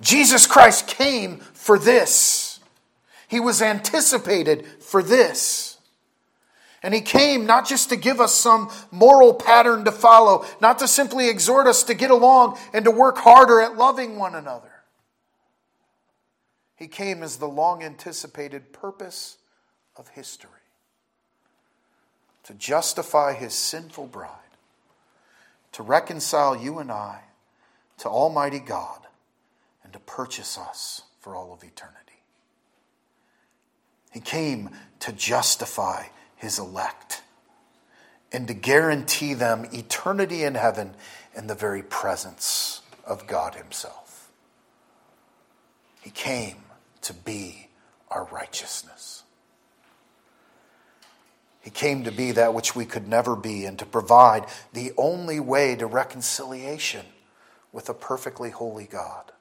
Jesus 0.02 0.48
Christ 0.48 0.88
came 0.88 1.38
for 1.38 1.80
this. 1.80 2.60
He 3.28 3.40
was 3.40 3.62
anticipated 3.62 4.66
for 4.82 5.02
this. 5.02 5.78
And 6.84 6.94
he 6.94 7.02
came 7.02 7.46
not 7.46 7.68
just 7.68 7.90
to 7.90 7.96
give 7.96 8.20
us 8.20 8.34
some 8.34 8.72
moral 8.90 9.34
pattern 9.34 9.86
to 9.86 9.92
follow, 9.92 10.46
not 10.60 10.80
to 10.80 10.88
simply 10.88 11.30
exhort 11.30 11.68
us 11.68 11.84
to 11.84 11.94
get 11.94 12.10
along 12.10 12.58
and 12.74 12.86
to 12.86 12.92
work 12.92 13.18
harder 13.20 13.62
at 13.62 13.78
loving 13.78 14.18
one 14.18 14.34
another. 14.34 14.72
He 16.76 16.88
came 16.88 17.22
as 17.22 17.38
the 17.38 17.48
long 17.48 17.84
anticipated 17.84 18.74
purpose 18.74 19.38
of 19.96 20.08
history 20.10 20.50
to 22.44 22.56
justify 22.56 23.34
his 23.34 23.54
sinful 23.54 24.08
bride, 24.08 24.30
to 25.74 25.84
reconcile 25.84 26.56
you 26.56 26.80
and 26.80 26.92
I 26.92 27.22
to 28.00 28.10
Almighty 28.10 28.60
God, 28.60 29.00
and 29.92 29.94
to 29.94 30.00
purchase 30.00 30.58
us 30.58 31.02
for 31.20 31.36
all 31.36 31.52
of 31.52 31.66
eternity. 31.66 32.24
He 34.14 34.22
came 34.22 34.70
to 35.02 35.12
justify 35.12 36.06
his 36.38 36.58
elect 36.58 37.24
and 38.32 38.48
to 38.48 38.54
guarantee 38.54 39.34
them 39.34 39.68
eternity 39.74 40.44
in 40.44 40.56
heaven 40.56 40.94
in 41.36 41.48
the 41.48 41.56
very 41.56 41.84
presence 41.84 42.82
of 43.06 43.28
God 43.28 43.56
Himself. 43.56 44.32
He 46.02 46.10
came 46.10 46.64
to 47.02 47.14
be 47.14 47.68
our 48.10 48.24
righteousness. 48.32 49.24
He 51.60 51.70
came 51.70 52.06
to 52.06 52.12
be 52.14 52.32
that 52.32 52.54
which 52.54 52.78
we 52.78 52.86
could 52.86 53.10
never 53.10 53.36
be 53.36 53.66
and 53.66 53.78
to 53.80 53.86
provide 53.86 54.46
the 54.72 54.94
only 54.98 55.42
way 55.42 55.76
to 55.76 55.86
reconciliation 55.86 57.06
with 57.74 57.90
a 57.90 57.94
perfectly 57.94 58.52
holy 58.52 58.86
God. 58.86 59.34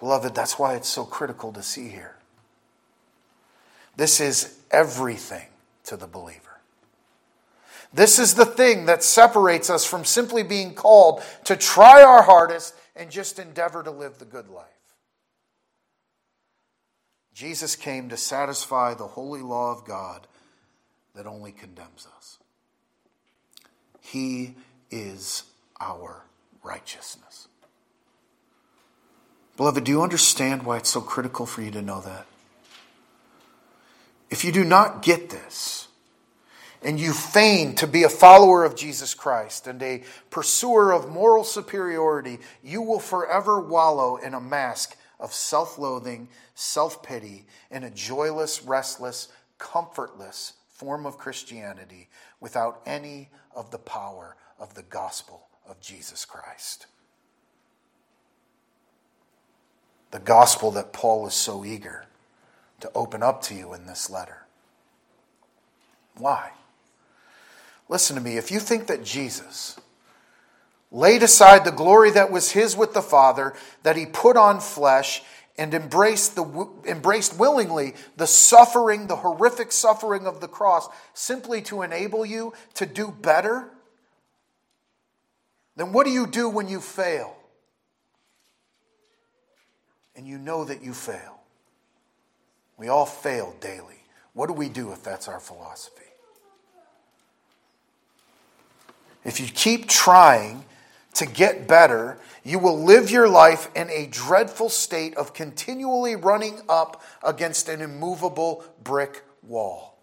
Beloved, 0.00 0.34
that's 0.34 0.58
why 0.58 0.74
it's 0.74 0.88
so 0.88 1.04
critical 1.04 1.52
to 1.52 1.62
see 1.62 1.88
here. 1.88 2.16
This 3.96 4.20
is 4.20 4.58
everything 4.70 5.46
to 5.84 5.96
the 5.96 6.06
believer. 6.06 6.40
This 7.92 8.18
is 8.18 8.34
the 8.34 8.44
thing 8.44 8.86
that 8.86 9.02
separates 9.02 9.70
us 9.70 9.86
from 9.86 10.04
simply 10.04 10.42
being 10.42 10.74
called 10.74 11.22
to 11.44 11.56
try 11.56 12.02
our 12.02 12.22
hardest 12.22 12.74
and 12.94 13.10
just 13.10 13.38
endeavor 13.38 13.82
to 13.82 13.90
live 13.90 14.18
the 14.18 14.24
good 14.24 14.48
life. 14.48 14.66
Jesus 17.32 17.76
came 17.76 18.08
to 18.08 18.16
satisfy 18.16 18.94
the 18.94 19.06
holy 19.06 19.42
law 19.42 19.70
of 19.72 19.84
God 19.84 20.26
that 21.14 21.26
only 21.26 21.52
condemns 21.52 22.06
us. 22.16 22.38
He 24.00 24.54
is 24.90 25.44
our 25.80 26.24
righteousness. 26.62 27.48
Beloved, 29.56 29.84
do 29.84 29.90
you 29.90 30.02
understand 30.02 30.64
why 30.64 30.76
it's 30.76 30.90
so 30.90 31.00
critical 31.00 31.46
for 31.46 31.62
you 31.62 31.70
to 31.70 31.82
know 31.82 32.00
that? 32.02 32.26
If 34.28 34.44
you 34.44 34.52
do 34.52 34.64
not 34.64 35.02
get 35.02 35.30
this, 35.30 35.86
and 36.82 37.00
you 37.00 37.12
feign 37.12 37.74
to 37.76 37.86
be 37.86 38.04
a 38.04 38.08
follower 38.08 38.64
of 38.64 38.76
Jesus 38.76 39.14
Christ 39.14 39.66
and 39.66 39.82
a 39.82 40.04
pursuer 40.30 40.92
of 40.92 41.10
moral 41.10 41.42
superiority, 41.42 42.38
you 42.62 42.82
will 42.82 43.00
forever 43.00 43.60
wallow 43.60 44.16
in 44.16 44.34
a 44.34 44.40
mask 44.40 44.96
of 45.18 45.32
self 45.32 45.78
loathing, 45.78 46.28
self 46.54 47.02
pity, 47.02 47.46
and 47.70 47.84
a 47.84 47.90
joyless, 47.90 48.62
restless, 48.62 49.28
comfortless 49.58 50.52
form 50.68 51.06
of 51.06 51.18
Christianity 51.18 52.08
without 52.40 52.82
any 52.84 53.30
of 53.54 53.70
the 53.70 53.78
power 53.78 54.36
of 54.58 54.74
the 54.74 54.82
gospel 54.82 55.48
of 55.68 55.80
Jesus 55.80 56.24
Christ. 56.24 56.86
The 60.10 60.18
gospel 60.18 60.70
that 60.72 60.92
Paul 60.92 61.26
is 61.26 61.34
so 61.34 61.64
eager 61.64 62.06
to 62.80 62.90
open 62.94 63.22
up 63.22 63.42
to 63.42 63.54
you 63.54 63.74
in 63.74 63.86
this 63.86 64.08
letter. 64.08 64.46
Why? 66.16 66.52
Listen 67.88 68.16
to 68.16 68.22
me. 68.22 68.36
If 68.36 68.50
you 68.50 68.60
think 68.60 68.86
that 68.86 69.04
Jesus 69.04 69.78
laid 70.90 71.22
aside 71.22 71.64
the 71.64 71.70
glory 71.70 72.10
that 72.12 72.30
was 72.30 72.52
his 72.52 72.76
with 72.76 72.94
the 72.94 73.02
Father, 73.02 73.54
that 73.82 73.96
he 73.96 74.06
put 74.06 74.36
on 74.36 74.60
flesh, 74.60 75.22
and 75.58 75.72
embraced, 75.72 76.36
the, 76.36 76.68
embraced 76.86 77.38
willingly 77.38 77.94
the 78.16 78.26
suffering, 78.26 79.06
the 79.06 79.16
horrific 79.16 79.72
suffering 79.72 80.26
of 80.26 80.40
the 80.40 80.48
cross, 80.48 80.88
simply 81.14 81.62
to 81.62 81.82
enable 81.82 82.26
you 82.26 82.52
to 82.74 82.86
do 82.86 83.08
better, 83.08 83.70
then 85.76 85.92
what 85.92 86.06
do 86.06 86.12
you 86.12 86.26
do 86.26 86.48
when 86.48 86.68
you 86.68 86.80
fail? 86.80 87.35
And 90.16 90.26
you 90.26 90.38
know 90.38 90.64
that 90.64 90.82
you 90.82 90.94
fail. 90.94 91.40
We 92.76 92.88
all 92.88 93.06
fail 93.06 93.54
daily. 93.60 94.04
What 94.32 94.48
do 94.48 94.52
we 94.52 94.68
do 94.68 94.92
if 94.92 95.02
that's 95.02 95.28
our 95.28 95.40
philosophy? 95.40 96.02
If 99.24 99.40
you 99.40 99.46
keep 99.46 99.88
trying 99.88 100.64
to 101.14 101.26
get 101.26 101.66
better, 101.66 102.18
you 102.44 102.58
will 102.58 102.80
live 102.80 103.10
your 103.10 103.28
life 103.28 103.68
in 103.74 103.90
a 103.90 104.06
dreadful 104.06 104.68
state 104.68 105.16
of 105.16 105.34
continually 105.34 106.14
running 106.14 106.60
up 106.68 107.02
against 107.24 107.68
an 107.68 107.80
immovable 107.80 108.64
brick 108.84 109.24
wall. 109.42 109.98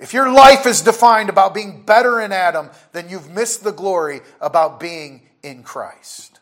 If 0.00 0.14
your 0.14 0.32
life 0.32 0.66
is 0.66 0.80
defined 0.80 1.28
about 1.28 1.54
being 1.54 1.82
better 1.82 2.20
in 2.20 2.32
Adam, 2.32 2.70
then 2.92 3.08
you've 3.08 3.30
missed 3.30 3.62
the 3.62 3.70
glory 3.70 4.22
about 4.40 4.80
being 4.80 5.28
in 5.42 5.62
Christ. 5.62 6.39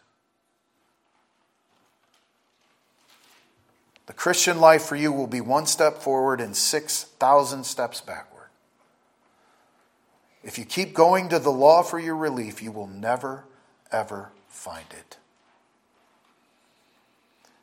The 4.08 4.14
Christian 4.14 4.58
life 4.58 4.84
for 4.86 4.96
you 4.96 5.12
will 5.12 5.26
be 5.26 5.42
one 5.42 5.66
step 5.66 5.98
forward 5.98 6.40
and 6.40 6.56
6,000 6.56 7.64
steps 7.64 8.00
backward. 8.00 8.48
If 10.42 10.58
you 10.58 10.64
keep 10.64 10.94
going 10.94 11.28
to 11.28 11.38
the 11.38 11.50
law 11.50 11.82
for 11.82 11.98
your 11.98 12.16
relief, 12.16 12.62
you 12.62 12.72
will 12.72 12.86
never, 12.86 13.44
ever 13.92 14.30
find 14.48 14.86
it. 14.92 15.18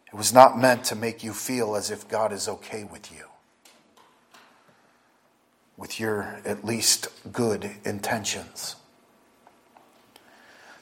It 0.05 0.13
was 0.13 0.31
not 0.31 0.55
meant 0.55 0.83
to 0.85 0.95
make 0.95 1.23
you 1.23 1.33
feel 1.33 1.75
as 1.75 1.89
if 1.89 2.07
God 2.07 2.31
is 2.31 2.47
okay 2.47 2.83
with 2.83 3.11
you, 3.11 3.25
with 5.77 5.99
your 5.99 6.41
at 6.45 6.63
least 6.63 7.07
good 7.33 7.71
intentions. 7.83 8.75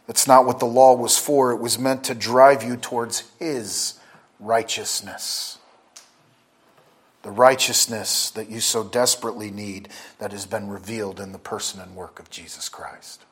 That's 0.08 0.28
not 0.28 0.46
what 0.46 0.60
the 0.60 0.66
law 0.66 0.94
was 0.94 1.18
for. 1.18 1.54
It 1.54 1.62
was 1.62 1.80
meant 1.80 2.04
to 2.04 2.14
drive 2.14 2.64
you 2.64 2.76
towards 2.76 3.32
His 3.40 3.98
righteousness 4.44 5.58
the 7.24 7.32
righteousness 7.32 8.30
that 8.32 8.50
you 8.50 8.60
so 8.60 8.84
desperately 8.84 9.50
need 9.50 9.88
that 10.20 10.34
has 10.34 10.46
been 10.46 10.68
revealed 10.68 11.20
in 11.20 11.32
the 11.32 11.40
person 11.40 11.80
and 11.80 11.96
work 11.96 12.20
of 12.20 12.30
Jesus 12.30 12.70
Christ. 12.70 13.24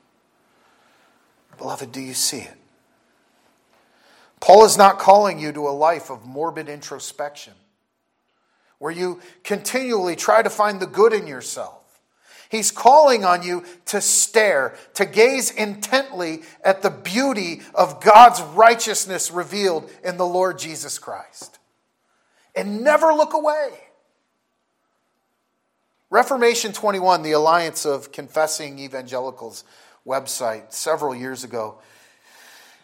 Beloved, 1.58 1.92
do 1.92 2.00
you 2.00 2.14
see 2.14 2.40
it? 2.40 2.54
Paul 4.40 4.66
is 4.66 4.78
not 4.78 4.98
calling 4.98 5.38
you 5.38 5.52
to 5.52 5.68
a 5.68 5.72
life 5.72 6.10
of 6.10 6.26
morbid 6.26 6.70
introspection 6.70 7.54
where 8.80 8.92
you 8.92 9.20
continually 9.44 10.16
try 10.16 10.42
to 10.42 10.50
find 10.50 10.80
the 10.80 10.88
good 10.88 11.14
in 11.14 11.28
yourself. 11.28 11.81
He's 12.52 12.70
calling 12.70 13.24
on 13.24 13.44
you 13.44 13.64
to 13.86 14.02
stare, 14.02 14.76
to 14.96 15.06
gaze 15.06 15.52
intently 15.52 16.42
at 16.66 16.82
the 16.82 16.90
beauty 16.90 17.62
of 17.74 18.04
God's 18.04 18.42
righteousness 18.42 19.32
revealed 19.32 19.90
in 20.04 20.18
the 20.18 20.26
Lord 20.26 20.60
Jesus 20.60 21.00
Christ 21.00 21.60
and 22.54 22.84
never 22.84 23.14
look 23.14 23.34
away. 23.34 23.70
Reformation 26.10 26.74
21, 26.74 27.22
the 27.22 27.32
Alliance 27.32 27.86
of 27.86 28.12
Confessing 28.12 28.80
Evangelicals 28.80 29.64
website, 30.06 30.74
several 30.74 31.16
years 31.16 31.46
ago, 31.46 31.78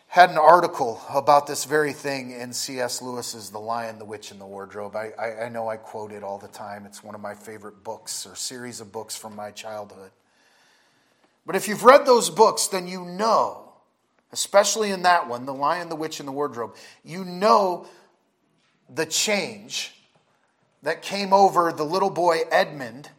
had 0.07 0.29
an 0.29 0.37
article 0.37 1.01
about 1.09 1.47
this 1.47 1.65
very 1.65 1.93
thing 1.93 2.31
in 2.31 2.53
C.S. 2.53 3.01
Lewis's 3.01 3.49
The 3.49 3.59
Lion, 3.59 3.99
the 3.99 4.05
Witch, 4.05 4.31
and 4.31 4.39
the 4.39 4.45
Wardrobe. 4.45 4.95
I, 4.95 5.11
I, 5.19 5.45
I 5.45 5.49
know 5.49 5.67
I 5.67 5.77
quote 5.77 6.11
it 6.11 6.23
all 6.23 6.37
the 6.37 6.47
time. 6.47 6.85
It's 6.85 7.03
one 7.03 7.13
of 7.13 7.21
my 7.21 7.35
favorite 7.35 7.83
books 7.83 8.25
or 8.25 8.35
series 8.35 8.79
of 8.79 8.91
books 8.91 9.15
from 9.15 9.35
my 9.35 9.51
childhood. 9.51 10.11
But 11.45 11.55
if 11.55 11.67
you've 11.67 11.83
read 11.83 12.05
those 12.05 12.29
books, 12.29 12.67
then 12.67 12.87
you 12.87 13.05
know, 13.05 13.73
especially 14.31 14.91
in 14.91 15.03
that 15.03 15.27
one, 15.27 15.45
The 15.45 15.53
Lion, 15.53 15.89
the 15.89 15.95
Witch, 15.95 16.19
and 16.19 16.27
the 16.27 16.33
Wardrobe, 16.33 16.75
you 17.03 17.23
know 17.23 17.85
the 18.89 19.05
change 19.05 19.93
that 20.83 21.01
came 21.01 21.33
over 21.33 21.71
the 21.71 21.83
little 21.83 22.09
boy 22.09 22.39
Edmund 22.51 23.09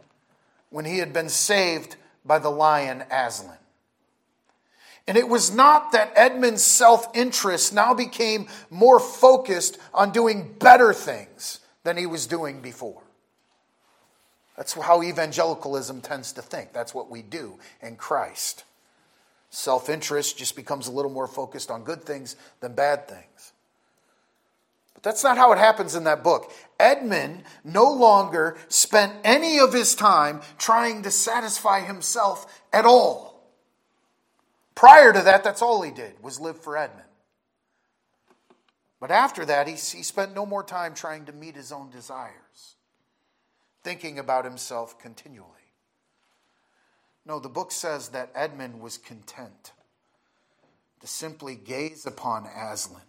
when 0.71 0.85
he 0.85 0.99
had 0.99 1.13
been 1.13 1.29
saved 1.29 1.97
by 2.25 2.39
the 2.39 2.51
lion 2.51 3.05
Aslan. 3.11 3.57
And 5.09 5.17
it 5.17 5.27
was 5.27 5.51
not 5.51 5.93
that 5.93 6.13
Edmund's 6.15 6.63
self 6.63 7.09
interest 7.17 7.73
now 7.73 7.95
became 7.95 8.47
more 8.69 9.01
focused 9.01 9.79
on 9.95 10.13
doing 10.13 10.55
better 10.61 10.93
things 10.93 11.61
than 11.83 11.97
he 11.97 12.05
was 12.05 12.27
doing 12.27 12.61
before. 12.61 13.03
That's 14.55 14.75
how 14.75 15.03
evangelicalism 15.03 16.03
tends 16.03 16.33
to 16.33 16.43
think. 16.43 16.75
That's 16.75 16.95
what 16.95 17.11
we 17.11 17.23
do 17.23 17.59
in 17.81 17.97
Christ. 17.97 18.65
Self 19.49 19.89
interest 19.89 20.37
just 20.37 20.55
becomes 20.55 20.89
a 20.89 20.93
little 20.93 21.11
more 21.11 21.27
focused 21.27 21.71
on 21.71 21.85
good 21.85 22.05
things 22.05 22.37
than 22.61 22.75
bad 22.75 23.09
things. 23.09 23.53
But 24.93 25.05
that's 25.05 25.25
not 25.25 25.39
how 25.39 25.53
it 25.53 25.59
happens 25.59 25.95
in 25.95 26.05
that 26.05 26.23
book. 26.23 26.53
Edmund 26.79 27.45
no 27.65 27.91
longer 27.91 28.59
spent 28.69 29.15
any 29.25 29.59
of 29.59 29.73
his 29.73 29.95
time 29.95 30.43
trying 30.59 31.03
to 31.05 31.11
satisfy 31.11 31.81
himself 31.81 32.63
at 32.75 32.85
all. 32.85 33.28
Prior 34.79 35.13
to 35.13 35.23
that, 35.23 35.43
that's 35.43 35.61
all 35.61 35.83
he 35.83 35.91
did 35.91 36.23
was 36.23 36.39
live 36.39 36.57
for 36.57 36.77
Edmund. 36.77 37.03
But 39.01 39.11
after 39.11 39.45
that, 39.45 39.67
he, 39.67 39.73
he 39.73 40.05
spent 40.05 40.37
no 40.37 40.47
more 40.47 40.63
time 40.63 40.95
trying 40.95 41.25
to 41.25 41.33
meet 41.33 41.57
his 41.57 41.73
own 41.73 41.91
desires, 41.91 42.77
thinking 43.83 44.21
about 44.21 44.45
himself 44.45 44.97
continually. 45.01 45.73
No, 47.27 47.41
the 47.41 47.49
book 47.49 47.73
says 47.73 48.11
that 48.11 48.31
Edmund 48.37 48.81
was 48.81 48.99
content 48.99 49.73
to 51.01 51.09
simply 51.09 51.57
gaze 51.57 52.07
upon 52.07 52.47
Aslan 52.47 53.03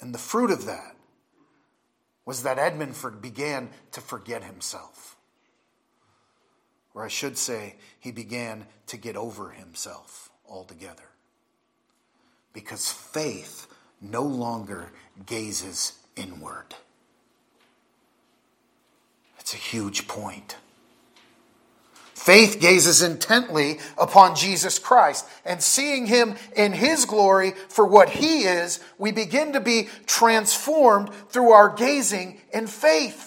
and 0.00 0.14
the 0.14 0.18
fruit 0.18 0.52
of 0.52 0.66
that 0.66 0.94
was 2.24 2.44
that 2.44 2.58
Edmund 2.60 2.94
began 3.20 3.70
to 3.90 4.00
forget 4.00 4.44
himself. 4.44 5.15
Or 6.96 7.04
I 7.04 7.08
should 7.08 7.36
say, 7.36 7.74
he 8.00 8.10
began 8.10 8.66
to 8.86 8.96
get 8.96 9.16
over 9.16 9.50
himself 9.50 10.30
altogether. 10.48 11.10
Because 12.54 12.90
faith 12.90 13.66
no 14.00 14.22
longer 14.22 14.92
gazes 15.26 15.92
inward. 16.16 16.74
It's 19.38 19.52
a 19.52 19.58
huge 19.58 20.08
point. 20.08 20.56
Faith 22.14 22.60
gazes 22.60 23.02
intently 23.02 23.78
upon 23.98 24.34
Jesus 24.34 24.78
Christ, 24.78 25.26
and 25.44 25.62
seeing 25.62 26.06
him 26.06 26.34
in 26.56 26.72
his 26.72 27.04
glory 27.04 27.52
for 27.68 27.86
what 27.86 28.08
he 28.08 28.44
is, 28.44 28.80
we 28.96 29.12
begin 29.12 29.52
to 29.52 29.60
be 29.60 29.90
transformed 30.06 31.10
through 31.28 31.50
our 31.50 31.68
gazing 31.68 32.40
in 32.54 32.66
faith. 32.66 33.25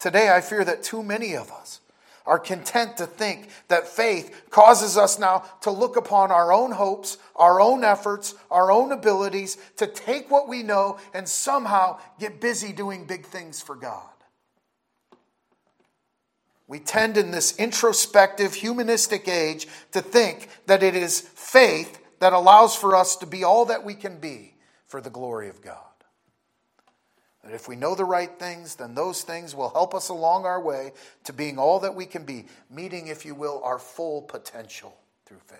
Today, 0.00 0.30
I 0.34 0.40
fear 0.40 0.64
that 0.64 0.82
too 0.82 1.02
many 1.02 1.34
of 1.34 1.52
us 1.52 1.80
are 2.26 2.38
content 2.38 2.96
to 2.96 3.06
think 3.06 3.48
that 3.68 3.86
faith 3.86 4.46
causes 4.50 4.96
us 4.96 5.18
now 5.18 5.44
to 5.60 5.70
look 5.70 5.96
upon 5.96 6.30
our 6.30 6.52
own 6.52 6.72
hopes, 6.72 7.18
our 7.36 7.60
own 7.60 7.84
efforts, 7.84 8.34
our 8.50 8.72
own 8.72 8.92
abilities, 8.92 9.58
to 9.76 9.86
take 9.86 10.30
what 10.30 10.48
we 10.48 10.62
know 10.62 10.98
and 11.12 11.28
somehow 11.28 11.98
get 12.18 12.40
busy 12.40 12.72
doing 12.72 13.04
big 13.04 13.26
things 13.26 13.60
for 13.60 13.76
God. 13.76 14.02
We 16.66 16.78
tend 16.78 17.16
in 17.16 17.30
this 17.32 17.58
introspective, 17.58 18.54
humanistic 18.54 19.28
age 19.28 19.66
to 19.92 20.00
think 20.00 20.48
that 20.66 20.82
it 20.82 20.94
is 20.94 21.20
faith 21.20 22.00
that 22.20 22.32
allows 22.32 22.76
for 22.76 22.94
us 22.94 23.16
to 23.16 23.26
be 23.26 23.44
all 23.44 23.64
that 23.66 23.84
we 23.84 23.94
can 23.94 24.18
be 24.18 24.54
for 24.86 25.00
the 25.00 25.10
glory 25.10 25.48
of 25.48 25.60
God. 25.62 25.89
That 27.44 27.54
if 27.54 27.68
we 27.68 27.76
know 27.76 27.94
the 27.94 28.04
right 28.04 28.30
things, 28.38 28.76
then 28.76 28.94
those 28.94 29.22
things 29.22 29.54
will 29.54 29.70
help 29.70 29.94
us 29.94 30.08
along 30.08 30.44
our 30.44 30.60
way 30.60 30.92
to 31.24 31.32
being 31.32 31.58
all 31.58 31.80
that 31.80 31.94
we 31.94 32.04
can 32.04 32.24
be, 32.24 32.46
meeting, 32.70 33.06
if 33.06 33.24
you 33.24 33.34
will, 33.34 33.62
our 33.64 33.78
full 33.78 34.22
potential 34.22 34.94
through 35.24 35.40
faith. 35.46 35.58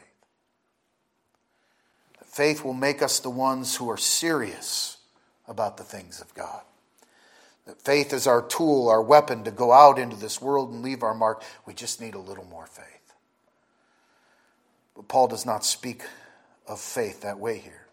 That 2.19 2.29
faith 2.29 2.65
will 2.65 2.75
make 2.75 3.01
us 3.03 3.21
the 3.21 3.31
ones 3.31 3.77
who 3.77 3.89
are 3.91 3.97
serious 3.97 4.99
about 5.49 5.79
the 5.79 5.85
things 5.85 6.21
of 6.21 6.35
God. 6.35 6.61
That 7.67 7.81
faith 7.81 8.13
is 8.13 8.27
our 8.27 8.43
tool, 8.43 8.89
our 8.89 9.03
weapon 9.03 9.45
to 9.45 9.51
go 9.51 9.73
out 9.73 9.99
into 9.99 10.17
this 10.17 10.41
world 10.41 10.73
and 10.73 10.83
leave 10.83 11.03
our 11.03 11.15
mark. 11.15 11.43
We 11.67 11.73
just 11.73 12.01
need 12.01 12.15
a 12.15 12.19
little 12.19 12.47
more 12.47 12.67
faith. 12.67 12.87
But 14.95 15.09
Paul 15.09 15.29
does 15.29 15.47
not 15.47 15.65
speak 15.65 16.03
of 16.67 16.79
faith 16.79 17.23
that 17.23 17.39
way 17.39 17.59
here. 17.59 17.87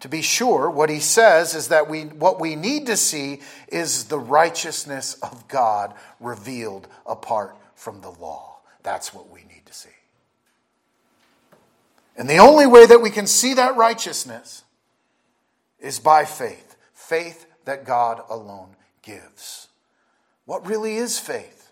To 0.00 0.08
be 0.08 0.22
sure, 0.22 0.68
what 0.68 0.90
he 0.90 1.00
says 1.00 1.54
is 1.54 1.68
that 1.68 1.88
we, 1.88 2.02
what 2.02 2.40
we 2.40 2.56
need 2.56 2.86
to 2.86 2.96
see 2.96 3.40
is 3.68 4.04
the 4.04 4.18
righteousness 4.18 5.14
of 5.22 5.48
God 5.48 5.94
revealed 6.20 6.88
apart 7.06 7.56
from 7.74 8.00
the 8.00 8.10
law. 8.10 8.58
That's 8.82 9.14
what 9.14 9.30
we 9.30 9.40
need 9.44 9.62
to 9.66 9.72
see. 9.72 9.88
And 12.16 12.28
the 12.28 12.38
only 12.38 12.66
way 12.66 12.86
that 12.86 13.00
we 13.00 13.10
can 13.10 13.26
see 13.26 13.54
that 13.54 13.76
righteousness 13.76 14.62
is 15.80 15.98
by 15.98 16.24
faith 16.24 16.76
faith 16.92 17.46
that 17.66 17.84
God 17.84 18.22
alone 18.30 18.76
gives. 19.02 19.68
What 20.46 20.66
really 20.66 20.96
is 20.96 21.18
faith? 21.18 21.70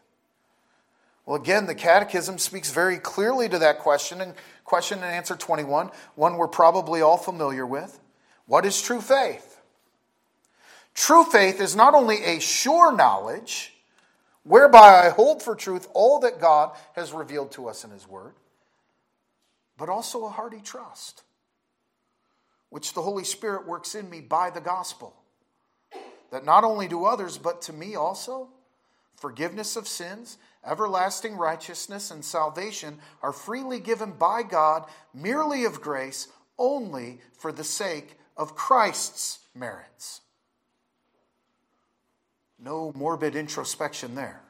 Well, 1.25 1.41
again, 1.41 1.67
the 1.67 1.75
Catechism 1.75 2.39
speaks 2.39 2.71
very 2.71 2.99
clearly 2.99 3.49
to 3.49 3.59
that 3.61 3.79
question 3.79 4.21
in 4.21 4.35
question 4.65 4.99
and 4.99 5.07
answer 5.07 5.37
21, 5.37 5.91
one 6.15 6.37
we're 6.37 6.49
probably 6.49 7.01
all 7.01 7.17
familiar 7.17 7.67
with. 7.67 7.99
What 8.53 8.67
is 8.67 8.83
true 8.83 9.01
faith? 9.01 9.63
True 10.93 11.25
faith 11.25 11.59
is 11.59 11.75
not 11.75 11.95
only 11.95 12.23
a 12.23 12.39
sure 12.39 12.95
knowledge, 12.95 13.73
whereby 14.43 15.07
I 15.07 15.09
hold 15.09 15.43
for 15.43 15.57
truth 15.57 15.89
all 15.95 16.21
that 16.21 16.39
God 16.39 16.77
has 16.93 17.15
revealed 17.15 17.53
to 17.53 17.67
us 17.67 17.83
in 17.83 17.91
His 17.91 18.07
Word, 18.07 18.35
but 19.79 19.89
also 19.89 20.27
a 20.27 20.29
hearty 20.29 20.61
trust, 20.63 21.23
which 22.69 22.93
the 22.93 23.01
Holy 23.01 23.25
Spirit 23.25 23.67
works 23.67 23.95
in 23.95 24.11
me 24.11 24.21
by 24.21 24.51
the 24.51 24.61
gospel, 24.61 25.17
that 26.31 26.45
not 26.45 26.63
only 26.63 26.89
to 26.89 27.07
others, 27.07 27.39
but 27.39 27.63
to 27.63 27.73
me 27.73 27.95
also, 27.95 28.51
forgiveness 29.17 29.77
of 29.77 29.89
sins, 29.89 30.37
everlasting 30.63 31.39
righteousness, 31.39 32.11
and 32.11 32.23
salvation 32.23 32.99
are 33.23 33.33
freely 33.33 33.81
given 33.81 34.13
by 34.13 34.43
God 34.43 34.85
merely 35.15 35.65
of 35.65 35.81
grace, 35.81 36.29
only 36.59 37.19
for 37.39 37.51
the 37.51 37.65
sake 37.65 38.19
of 38.37 38.55
Christ's 38.55 39.41
merits. 39.55 40.21
No 42.59 42.93
morbid 42.95 43.35
introspection 43.35 44.15
there. 44.15 44.43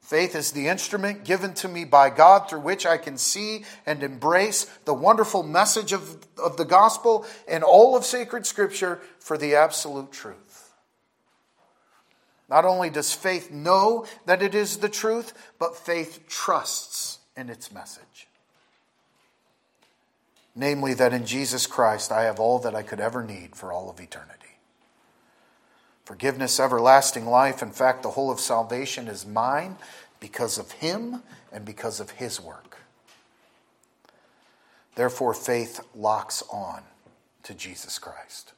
Faith 0.00 0.36
is 0.36 0.52
the 0.52 0.68
instrument 0.68 1.24
given 1.24 1.52
to 1.52 1.66
me 1.66 1.84
by 1.84 2.10
God 2.10 2.48
through 2.48 2.60
which 2.60 2.86
I 2.86 2.96
can 2.96 3.18
see 3.18 3.64
and 3.84 4.04
embrace 4.04 4.64
the 4.84 4.94
wonderful 4.94 5.42
message 5.42 5.92
of, 5.92 6.24
of 6.38 6.56
the 6.56 6.64
gospel 6.64 7.26
and 7.48 7.64
all 7.64 7.96
of 7.96 8.04
sacred 8.04 8.46
scripture 8.46 9.00
for 9.18 9.36
the 9.36 9.56
absolute 9.56 10.12
truth. 10.12 10.72
Not 12.48 12.64
only 12.64 12.88
does 12.88 13.12
faith 13.12 13.50
know 13.50 14.06
that 14.26 14.42
it 14.42 14.54
is 14.54 14.76
the 14.76 14.88
truth, 14.88 15.32
but 15.58 15.76
faith 15.76 16.26
trusts 16.28 17.18
in 17.36 17.50
its 17.50 17.72
message. 17.72 18.28
Namely, 20.56 20.94
that 20.94 21.12
in 21.12 21.26
Jesus 21.26 21.66
Christ 21.66 22.10
I 22.10 22.22
have 22.22 22.40
all 22.40 22.58
that 22.60 22.74
I 22.74 22.82
could 22.82 22.98
ever 22.98 23.22
need 23.22 23.54
for 23.54 23.72
all 23.72 23.90
of 23.90 24.00
eternity 24.00 24.36
forgiveness, 26.06 26.60
everlasting 26.60 27.26
life. 27.26 27.62
In 27.62 27.72
fact, 27.72 28.04
the 28.04 28.10
whole 28.10 28.30
of 28.30 28.38
salvation 28.38 29.08
is 29.08 29.26
mine 29.26 29.76
because 30.20 30.56
of 30.56 30.70
Him 30.70 31.22
and 31.52 31.64
because 31.64 31.98
of 32.00 32.10
His 32.12 32.40
work. 32.40 32.78
Therefore, 34.94 35.34
faith 35.34 35.80
locks 35.94 36.42
on 36.50 36.82
to 37.42 37.54
Jesus 37.54 37.98
Christ. 37.98 38.52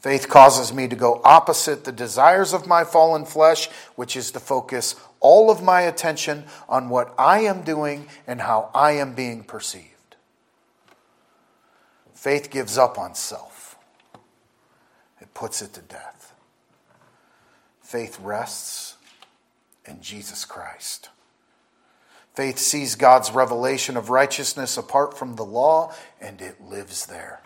Faith 0.00 0.28
causes 0.28 0.72
me 0.72 0.88
to 0.88 0.96
go 0.96 1.20
opposite 1.24 1.84
the 1.84 1.92
desires 1.92 2.52
of 2.52 2.66
my 2.66 2.82
fallen 2.82 3.24
flesh, 3.24 3.68
which 3.94 4.16
is 4.16 4.32
to 4.32 4.40
focus 4.40 4.96
all 5.20 5.52
of 5.52 5.62
my 5.62 5.82
attention 5.82 6.42
on 6.68 6.88
what 6.88 7.14
I 7.16 7.42
am 7.42 7.62
doing 7.62 8.08
and 8.26 8.40
how 8.40 8.70
I 8.74 8.92
am 8.92 9.14
being 9.14 9.44
perceived. 9.44 9.91
Faith 12.22 12.50
gives 12.50 12.78
up 12.78 12.98
on 12.98 13.16
self, 13.16 13.76
it 15.20 15.34
puts 15.34 15.60
it 15.60 15.72
to 15.72 15.80
death. 15.80 16.32
Faith 17.80 18.16
rests 18.20 18.94
in 19.84 20.00
Jesus 20.00 20.44
Christ. 20.44 21.08
Faith 22.32 22.58
sees 22.58 22.94
God's 22.94 23.32
revelation 23.32 23.96
of 23.96 24.08
righteousness 24.08 24.76
apart 24.76 25.18
from 25.18 25.34
the 25.34 25.44
law, 25.44 25.92
and 26.20 26.40
it 26.40 26.60
lives 26.60 27.06
there. 27.06 27.40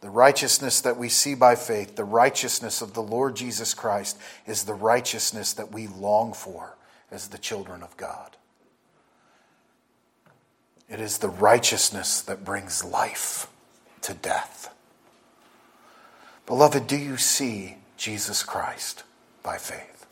The 0.00 0.10
righteousness 0.10 0.80
that 0.80 0.96
we 0.96 1.08
see 1.08 1.36
by 1.36 1.54
faith, 1.54 1.94
the 1.94 2.02
righteousness 2.02 2.82
of 2.82 2.94
the 2.94 3.00
Lord 3.00 3.36
Jesus 3.36 3.74
Christ, 3.74 4.18
is 4.44 4.64
the 4.64 4.74
righteousness 4.74 5.52
that 5.52 5.70
we 5.70 5.86
long 5.86 6.32
for 6.32 6.76
as 7.12 7.28
the 7.28 7.38
children 7.38 7.84
of 7.84 7.96
God. 7.96 8.36
It 10.88 11.00
is 11.00 11.18
the 11.18 11.28
righteousness 11.28 12.20
that 12.22 12.44
brings 12.44 12.84
life 12.84 13.48
to 14.02 14.14
death. 14.14 14.72
Beloved, 16.46 16.86
do 16.86 16.96
you 16.96 17.16
see 17.16 17.76
Jesus 17.96 18.42
Christ 18.44 19.02
by 19.42 19.58
faith? 19.58 20.06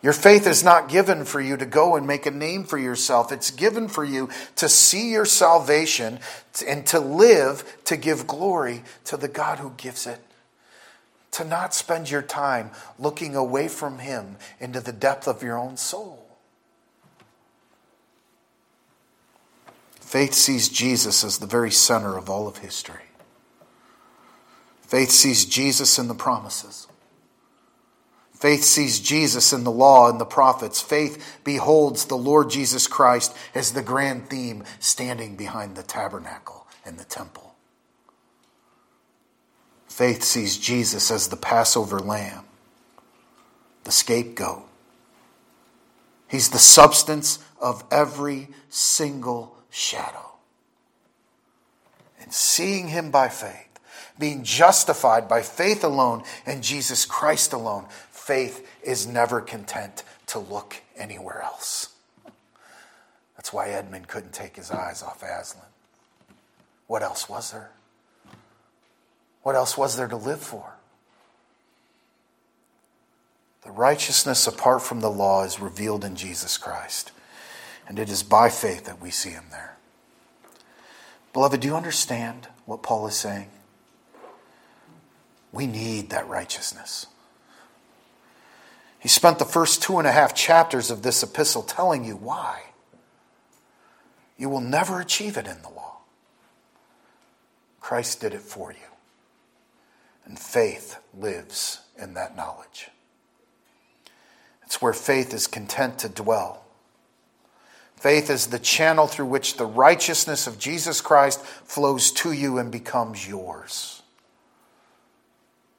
Your 0.00 0.12
faith 0.12 0.46
is 0.46 0.62
not 0.62 0.88
given 0.88 1.24
for 1.24 1.40
you 1.40 1.56
to 1.56 1.66
go 1.66 1.96
and 1.96 2.06
make 2.06 2.26
a 2.26 2.30
name 2.30 2.64
for 2.64 2.78
yourself. 2.78 3.32
It's 3.32 3.50
given 3.50 3.88
for 3.88 4.04
you 4.04 4.28
to 4.56 4.68
see 4.68 5.10
your 5.10 5.24
salvation 5.24 6.20
and 6.66 6.86
to 6.86 7.00
live 7.00 7.78
to 7.86 7.96
give 7.96 8.26
glory 8.26 8.84
to 9.06 9.16
the 9.16 9.26
God 9.26 9.58
who 9.58 9.72
gives 9.76 10.06
it. 10.06 10.20
To 11.32 11.44
not 11.44 11.74
spend 11.74 12.10
your 12.10 12.22
time 12.22 12.70
looking 12.98 13.34
away 13.34 13.66
from 13.68 13.98
Him 13.98 14.36
into 14.60 14.80
the 14.80 14.92
depth 14.92 15.26
of 15.26 15.42
your 15.42 15.58
own 15.58 15.76
soul. 15.76 16.27
Faith 20.08 20.32
sees 20.32 20.70
Jesus 20.70 21.22
as 21.22 21.36
the 21.36 21.46
very 21.46 21.70
center 21.70 22.16
of 22.16 22.30
all 22.30 22.48
of 22.48 22.56
history. 22.56 23.02
Faith 24.80 25.10
sees 25.10 25.44
Jesus 25.44 25.98
in 25.98 26.08
the 26.08 26.14
promises. 26.14 26.86
Faith 28.32 28.64
sees 28.64 29.00
Jesus 29.00 29.52
in 29.52 29.64
the 29.64 29.70
law 29.70 30.08
and 30.08 30.18
the 30.18 30.24
prophets. 30.24 30.80
Faith 30.80 31.38
beholds 31.44 32.06
the 32.06 32.16
Lord 32.16 32.48
Jesus 32.48 32.86
Christ 32.86 33.36
as 33.54 33.72
the 33.72 33.82
grand 33.82 34.30
theme 34.30 34.64
standing 34.80 35.36
behind 35.36 35.76
the 35.76 35.82
tabernacle 35.82 36.66
and 36.86 36.98
the 36.98 37.04
temple. 37.04 37.54
Faith 39.88 40.22
sees 40.22 40.56
Jesus 40.56 41.10
as 41.10 41.28
the 41.28 41.36
Passover 41.36 41.98
lamb, 41.98 42.46
the 43.84 43.92
scapegoat. 43.92 44.62
He's 46.28 46.48
the 46.48 46.58
substance 46.58 47.40
of 47.60 47.84
every 47.90 48.48
single 48.70 49.57
shadow. 49.78 50.32
And 52.20 52.32
seeing 52.32 52.88
him 52.88 53.10
by 53.10 53.28
faith, 53.28 53.78
being 54.18 54.42
justified 54.42 55.28
by 55.28 55.42
faith 55.42 55.84
alone 55.84 56.24
and 56.44 56.62
Jesus 56.62 57.04
Christ 57.04 57.52
alone, 57.52 57.86
faith 58.10 58.68
is 58.82 59.06
never 59.06 59.40
content 59.40 60.02
to 60.26 60.38
look 60.38 60.76
anywhere 60.96 61.40
else. 61.42 61.94
That's 63.36 63.52
why 63.52 63.68
Edmund 63.68 64.08
couldn't 64.08 64.32
take 64.32 64.56
his 64.56 64.70
eyes 64.70 65.02
off 65.02 65.22
Aslan. 65.22 65.64
What 66.88 67.02
else 67.02 67.28
was 67.28 67.52
there? 67.52 67.70
What 69.42 69.54
else 69.54 69.78
was 69.78 69.96
there 69.96 70.08
to 70.08 70.16
live 70.16 70.40
for? 70.40 70.74
The 73.62 73.70
righteousness 73.70 74.46
apart 74.46 74.82
from 74.82 75.00
the 75.00 75.10
law 75.10 75.44
is 75.44 75.60
revealed 75.60 76.04
in 76.04 76.16
Jesus 76.16 76.58
Christ, 76.58 77.12
and 77.88 77.98
it 77.98 78.10
is 78.10 78.22
by 78.22 78.50
faith 78.50 78.84
that 78.84 79.00
we 79.00 79.10
see 79.10 79.30
him 79.30 79.46
there. 79.50 79.76
Beloved, 81.32 81.60
do 81.60 81.68
you 81.68 81.74
understand 81.74 82.48
what 82.66 82.82
Paul 82.82 83.06
is 83.06 83.14
saying? 83.16 83.48
We 85.50 85.66
need 85.66 86.10
that 86.10 86.28
righteousness. 86.28 87.06
He 88.98 89.08
spent 89.08 89.38
the 89.38 89.44
first 89.44 89.82
two 89.82 89.98
and 89.98 90.06
a 90.06 90.12
half 90.12 90.34
chapters 90.34 90.90
of 90.90 91.02
this 91.02 91.22
epistle 91.22 91.62
telling 91.62 92.04
you 92.04 92.16
why. 92.16 92.62
You 94.36 94.50
will 94.50 94.60
never 94.60 95.00
achieve 95.00 95.36
it 95.36 95.46
in 95.46 95.62
the 95.62 95.70
law. 95.70 95.98
Christ 97.80 98.20
did 98.20 98.34
it 98.34 98.42
for 98.42 98.70
you. 98.70 98.78
And 100.26 100.38
faith 100.38 100.96
lives 101.16 101.80
in 101.96 102.14
that 102.14 102.36
knowledge. 102.36 102.90
It's 104.64 104.82
where 104.82 104.92
faith 104.92 105.32
is 105.32 105.46
content 105.46 105.98
to 106.00 106.10
dwell. 106.10 106.67
Faith 108.00 108.30
is 108.30 108.46
the 108.46 108.58
channel 108.58 109.06
through 109.06 109.26
which 109.26 109.56
the 109.56 109.66
righteousness 109.66 110.46
of 110.46 110.58
Jesus 110.58 111.00
Christ 111.00 111.40
flows 111.40 112.12
to 112.12 112.32
you 112.32 112.58
and 112.58 112.70
becomes 112.70 113.28
yours. 113.28 114.02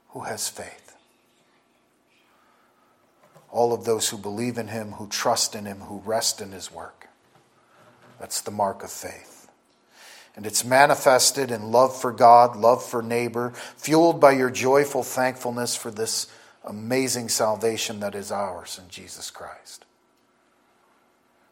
Who 0.09 0.22
has 0.22 0.49
faith? 0.49 0.89
all 3.51 3.74
of 3.74 3.86
those 3.86 4.09
who 4.09 4.17
believe 4.17 4.57
in 4.57 4.67
him, 4.67 4.93
who 4.93 5.07
trust 5.07 5.55
in 5.55 5.65
him, 5.65 5.82
who 5.82 6.01
rest 6.05 6.41
in 6.41 6.51
his 6.51 6.72
work. 6.72 7.07
That's 8.20 8.41
the 8.41 8.51
mark 8.51 8.84
of 8.84 8.91
faith. 8.91 9.49
And 10.36 10.45
it's 10.45 10.63
manifested 10.63 11.51
in 11.51 11.72
love 11.72 11.99
for 11.99 12.11
God, 12.11 12.55
love 12.55 12.84
for 12.84 13.01
neighbor, 13.01 13.51
fueled 13.76 14.22
by 14.22 14.32
your 14.32 14.49
joyful 14.49 15.03
thankfulness 15.03 15.76
for 15.76 15.91
this 15.91 16.28
amazing 16.63 17.30
salvation 17.30 17.99
that 18.01 18.15
is 18.15 18.32
ours 18.32 18.80
in 18.82 18.89
Jesus 18.89 19.32
Christ. 19.32 19.86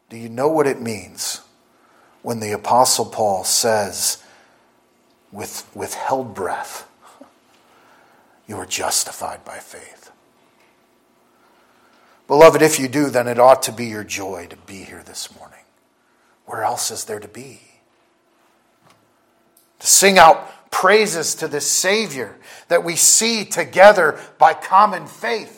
Do 0.10 0.18
you 0.18 0.30
know 0.30 0.48
what 0.48 0.68
it 0.68 0.82
means 0.82 1.42
when 2.22 2.40
the 2.40 2.52
Apostle 2.52 3.06
Paul 3.06 3.44
says, 3.44 4.24
with 5.32 5.70
withheld 5.76 6.34
breath, 6.34 6.88
you 8.48 8.56
are 8.58 8.66
justified 8.66 9.44
by 9.44 9.58
faith? 9.58 10.12
Beloved, 12.28 12.62
if 12.62 12.80
you 12.80 12.88
do, 12.88 13.10
then 13.10 13.28
it 13.28 13.40
ought 13.40 13.64
to 13.64 13.72
be 13.72 13.86
your 13.86 14.04
joy 14.04 14.48
to 14.50 14.56
be 14.56 14.84
here 14.84 15.04
this 15.06 15.34
morning. 15.38 15.60
Where 16.46 16.64
else 16.64 16.92
is 16.92 17.06
there 17.06 17.20
to 17.20 17.28
be? 17.28 17.62
To 19.80 19.88
sing 19.88 20.18
out 20.18 20.72
praises 20.72 21.36
to 21.36 21.48
this 21.48 21.70
Savior 21.70 22.36
that 22.68 22.84
we 22.84 22.96
see 22.96 23.46
together 23.46 24.20
by 24.38 24.54
common 24.54 25.08
faith. 25.08 25.57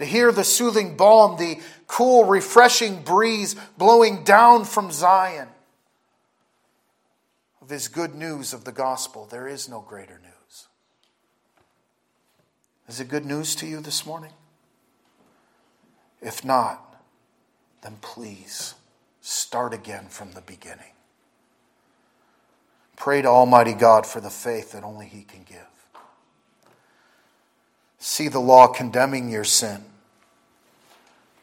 To 0.00 0.06
hear 0.06 0.32
the 0.32 0.44
soothing 0.44 0.96
balm, 0.96 1.38
the 1.38 1.60
cool, 1.86 2.24
refreshing 2.24 3.02
breeze 3.02 3.54
blowing 3.76 4.24
down 4.24 4.64
from 4.64 4.90
Zion 4.90 5.48
of 7.60 7.68
His 7.68 7.86
good 7.86 8.14
news 8.14 8.54
of 8.54 8.64
the 8.64 8.72
gospel. 8.72 9.26
There 9.26 9.46
is 9.46 9.68
no 9.68 9.82
greater 9.82 10.18
news. 10.22 10.68
Is 12.88 12.98
it 12.98 13.08
good 13.08 13.26
news 13.26 13.54
to 13.56 13.66
you 13.66 13.80
this 13.80 14.06
morning? 14.06 14.32
If 16.22 16.46
not, 16.46 16.96
then 17.82 17.98
please 18.00 18.76
start 19.20 19.74
again 19.74 20.06
from 20.08 20.32
the 20.32 20.40
beginning. 20.40 20.94
Pray 22.96 23.20
to 23.20 23.28
Almighty 23.28 23.74
God 23.74 24.06
for 24.06 24.22
the 24.22 24.30
faith 24.30 24.72
that 24.72 24.82
only 24.82 25.04
He 25.04 25.24
can 25.24 25.42
give. 25.42 25.58
See 27.98 28.28
the 28.28 28.40
law 28.40 28.66
condemning 28.66 29.28
your 29.28 29.44
sin. 29.44 29.84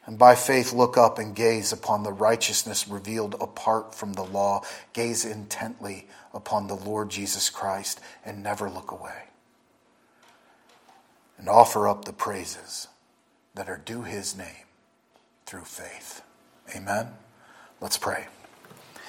And 0.08 0.18
by 0.18 0.36
faith, 0.36 0.72
look 0.72 0.96
up 0.96 1.18
and 1.18 1.36
gaze 1.36 1.70
upon 1.70 2.02
the 2.02 2.14
righteousness 2.14 2.88
revealed 2.88 3.34
apart 3.42 3.94
from 3.94 4.14
the 4.14 4.24
law. 4.24 4.62
Gaze 4.94 5.22
intently 5.22 6.06
upon 6.32 6.66
the 6.66 6.74
Lord 6.74 7.10
Jesus 7.10 7.50
Christ 7.50 8.00
and 8.24 8.42
never 8.42 8.70
look 8.70 8.90
away. 8.90 9.24
And 11.36 11.46
offer 11.46 11.86
up 11.86 12.06
the 12.06 12.14
praises 12.14 12.88
that 13.54 13.68
are 13.68 13.76
due 13.76 14.00
his 14.00 14.34
name 14.34 14.64
through 15.44 15.64
faith. 15.64 16.22
Amen. 16.74 17.08
Let's 17.78 17.98
pray. 17.98 18.28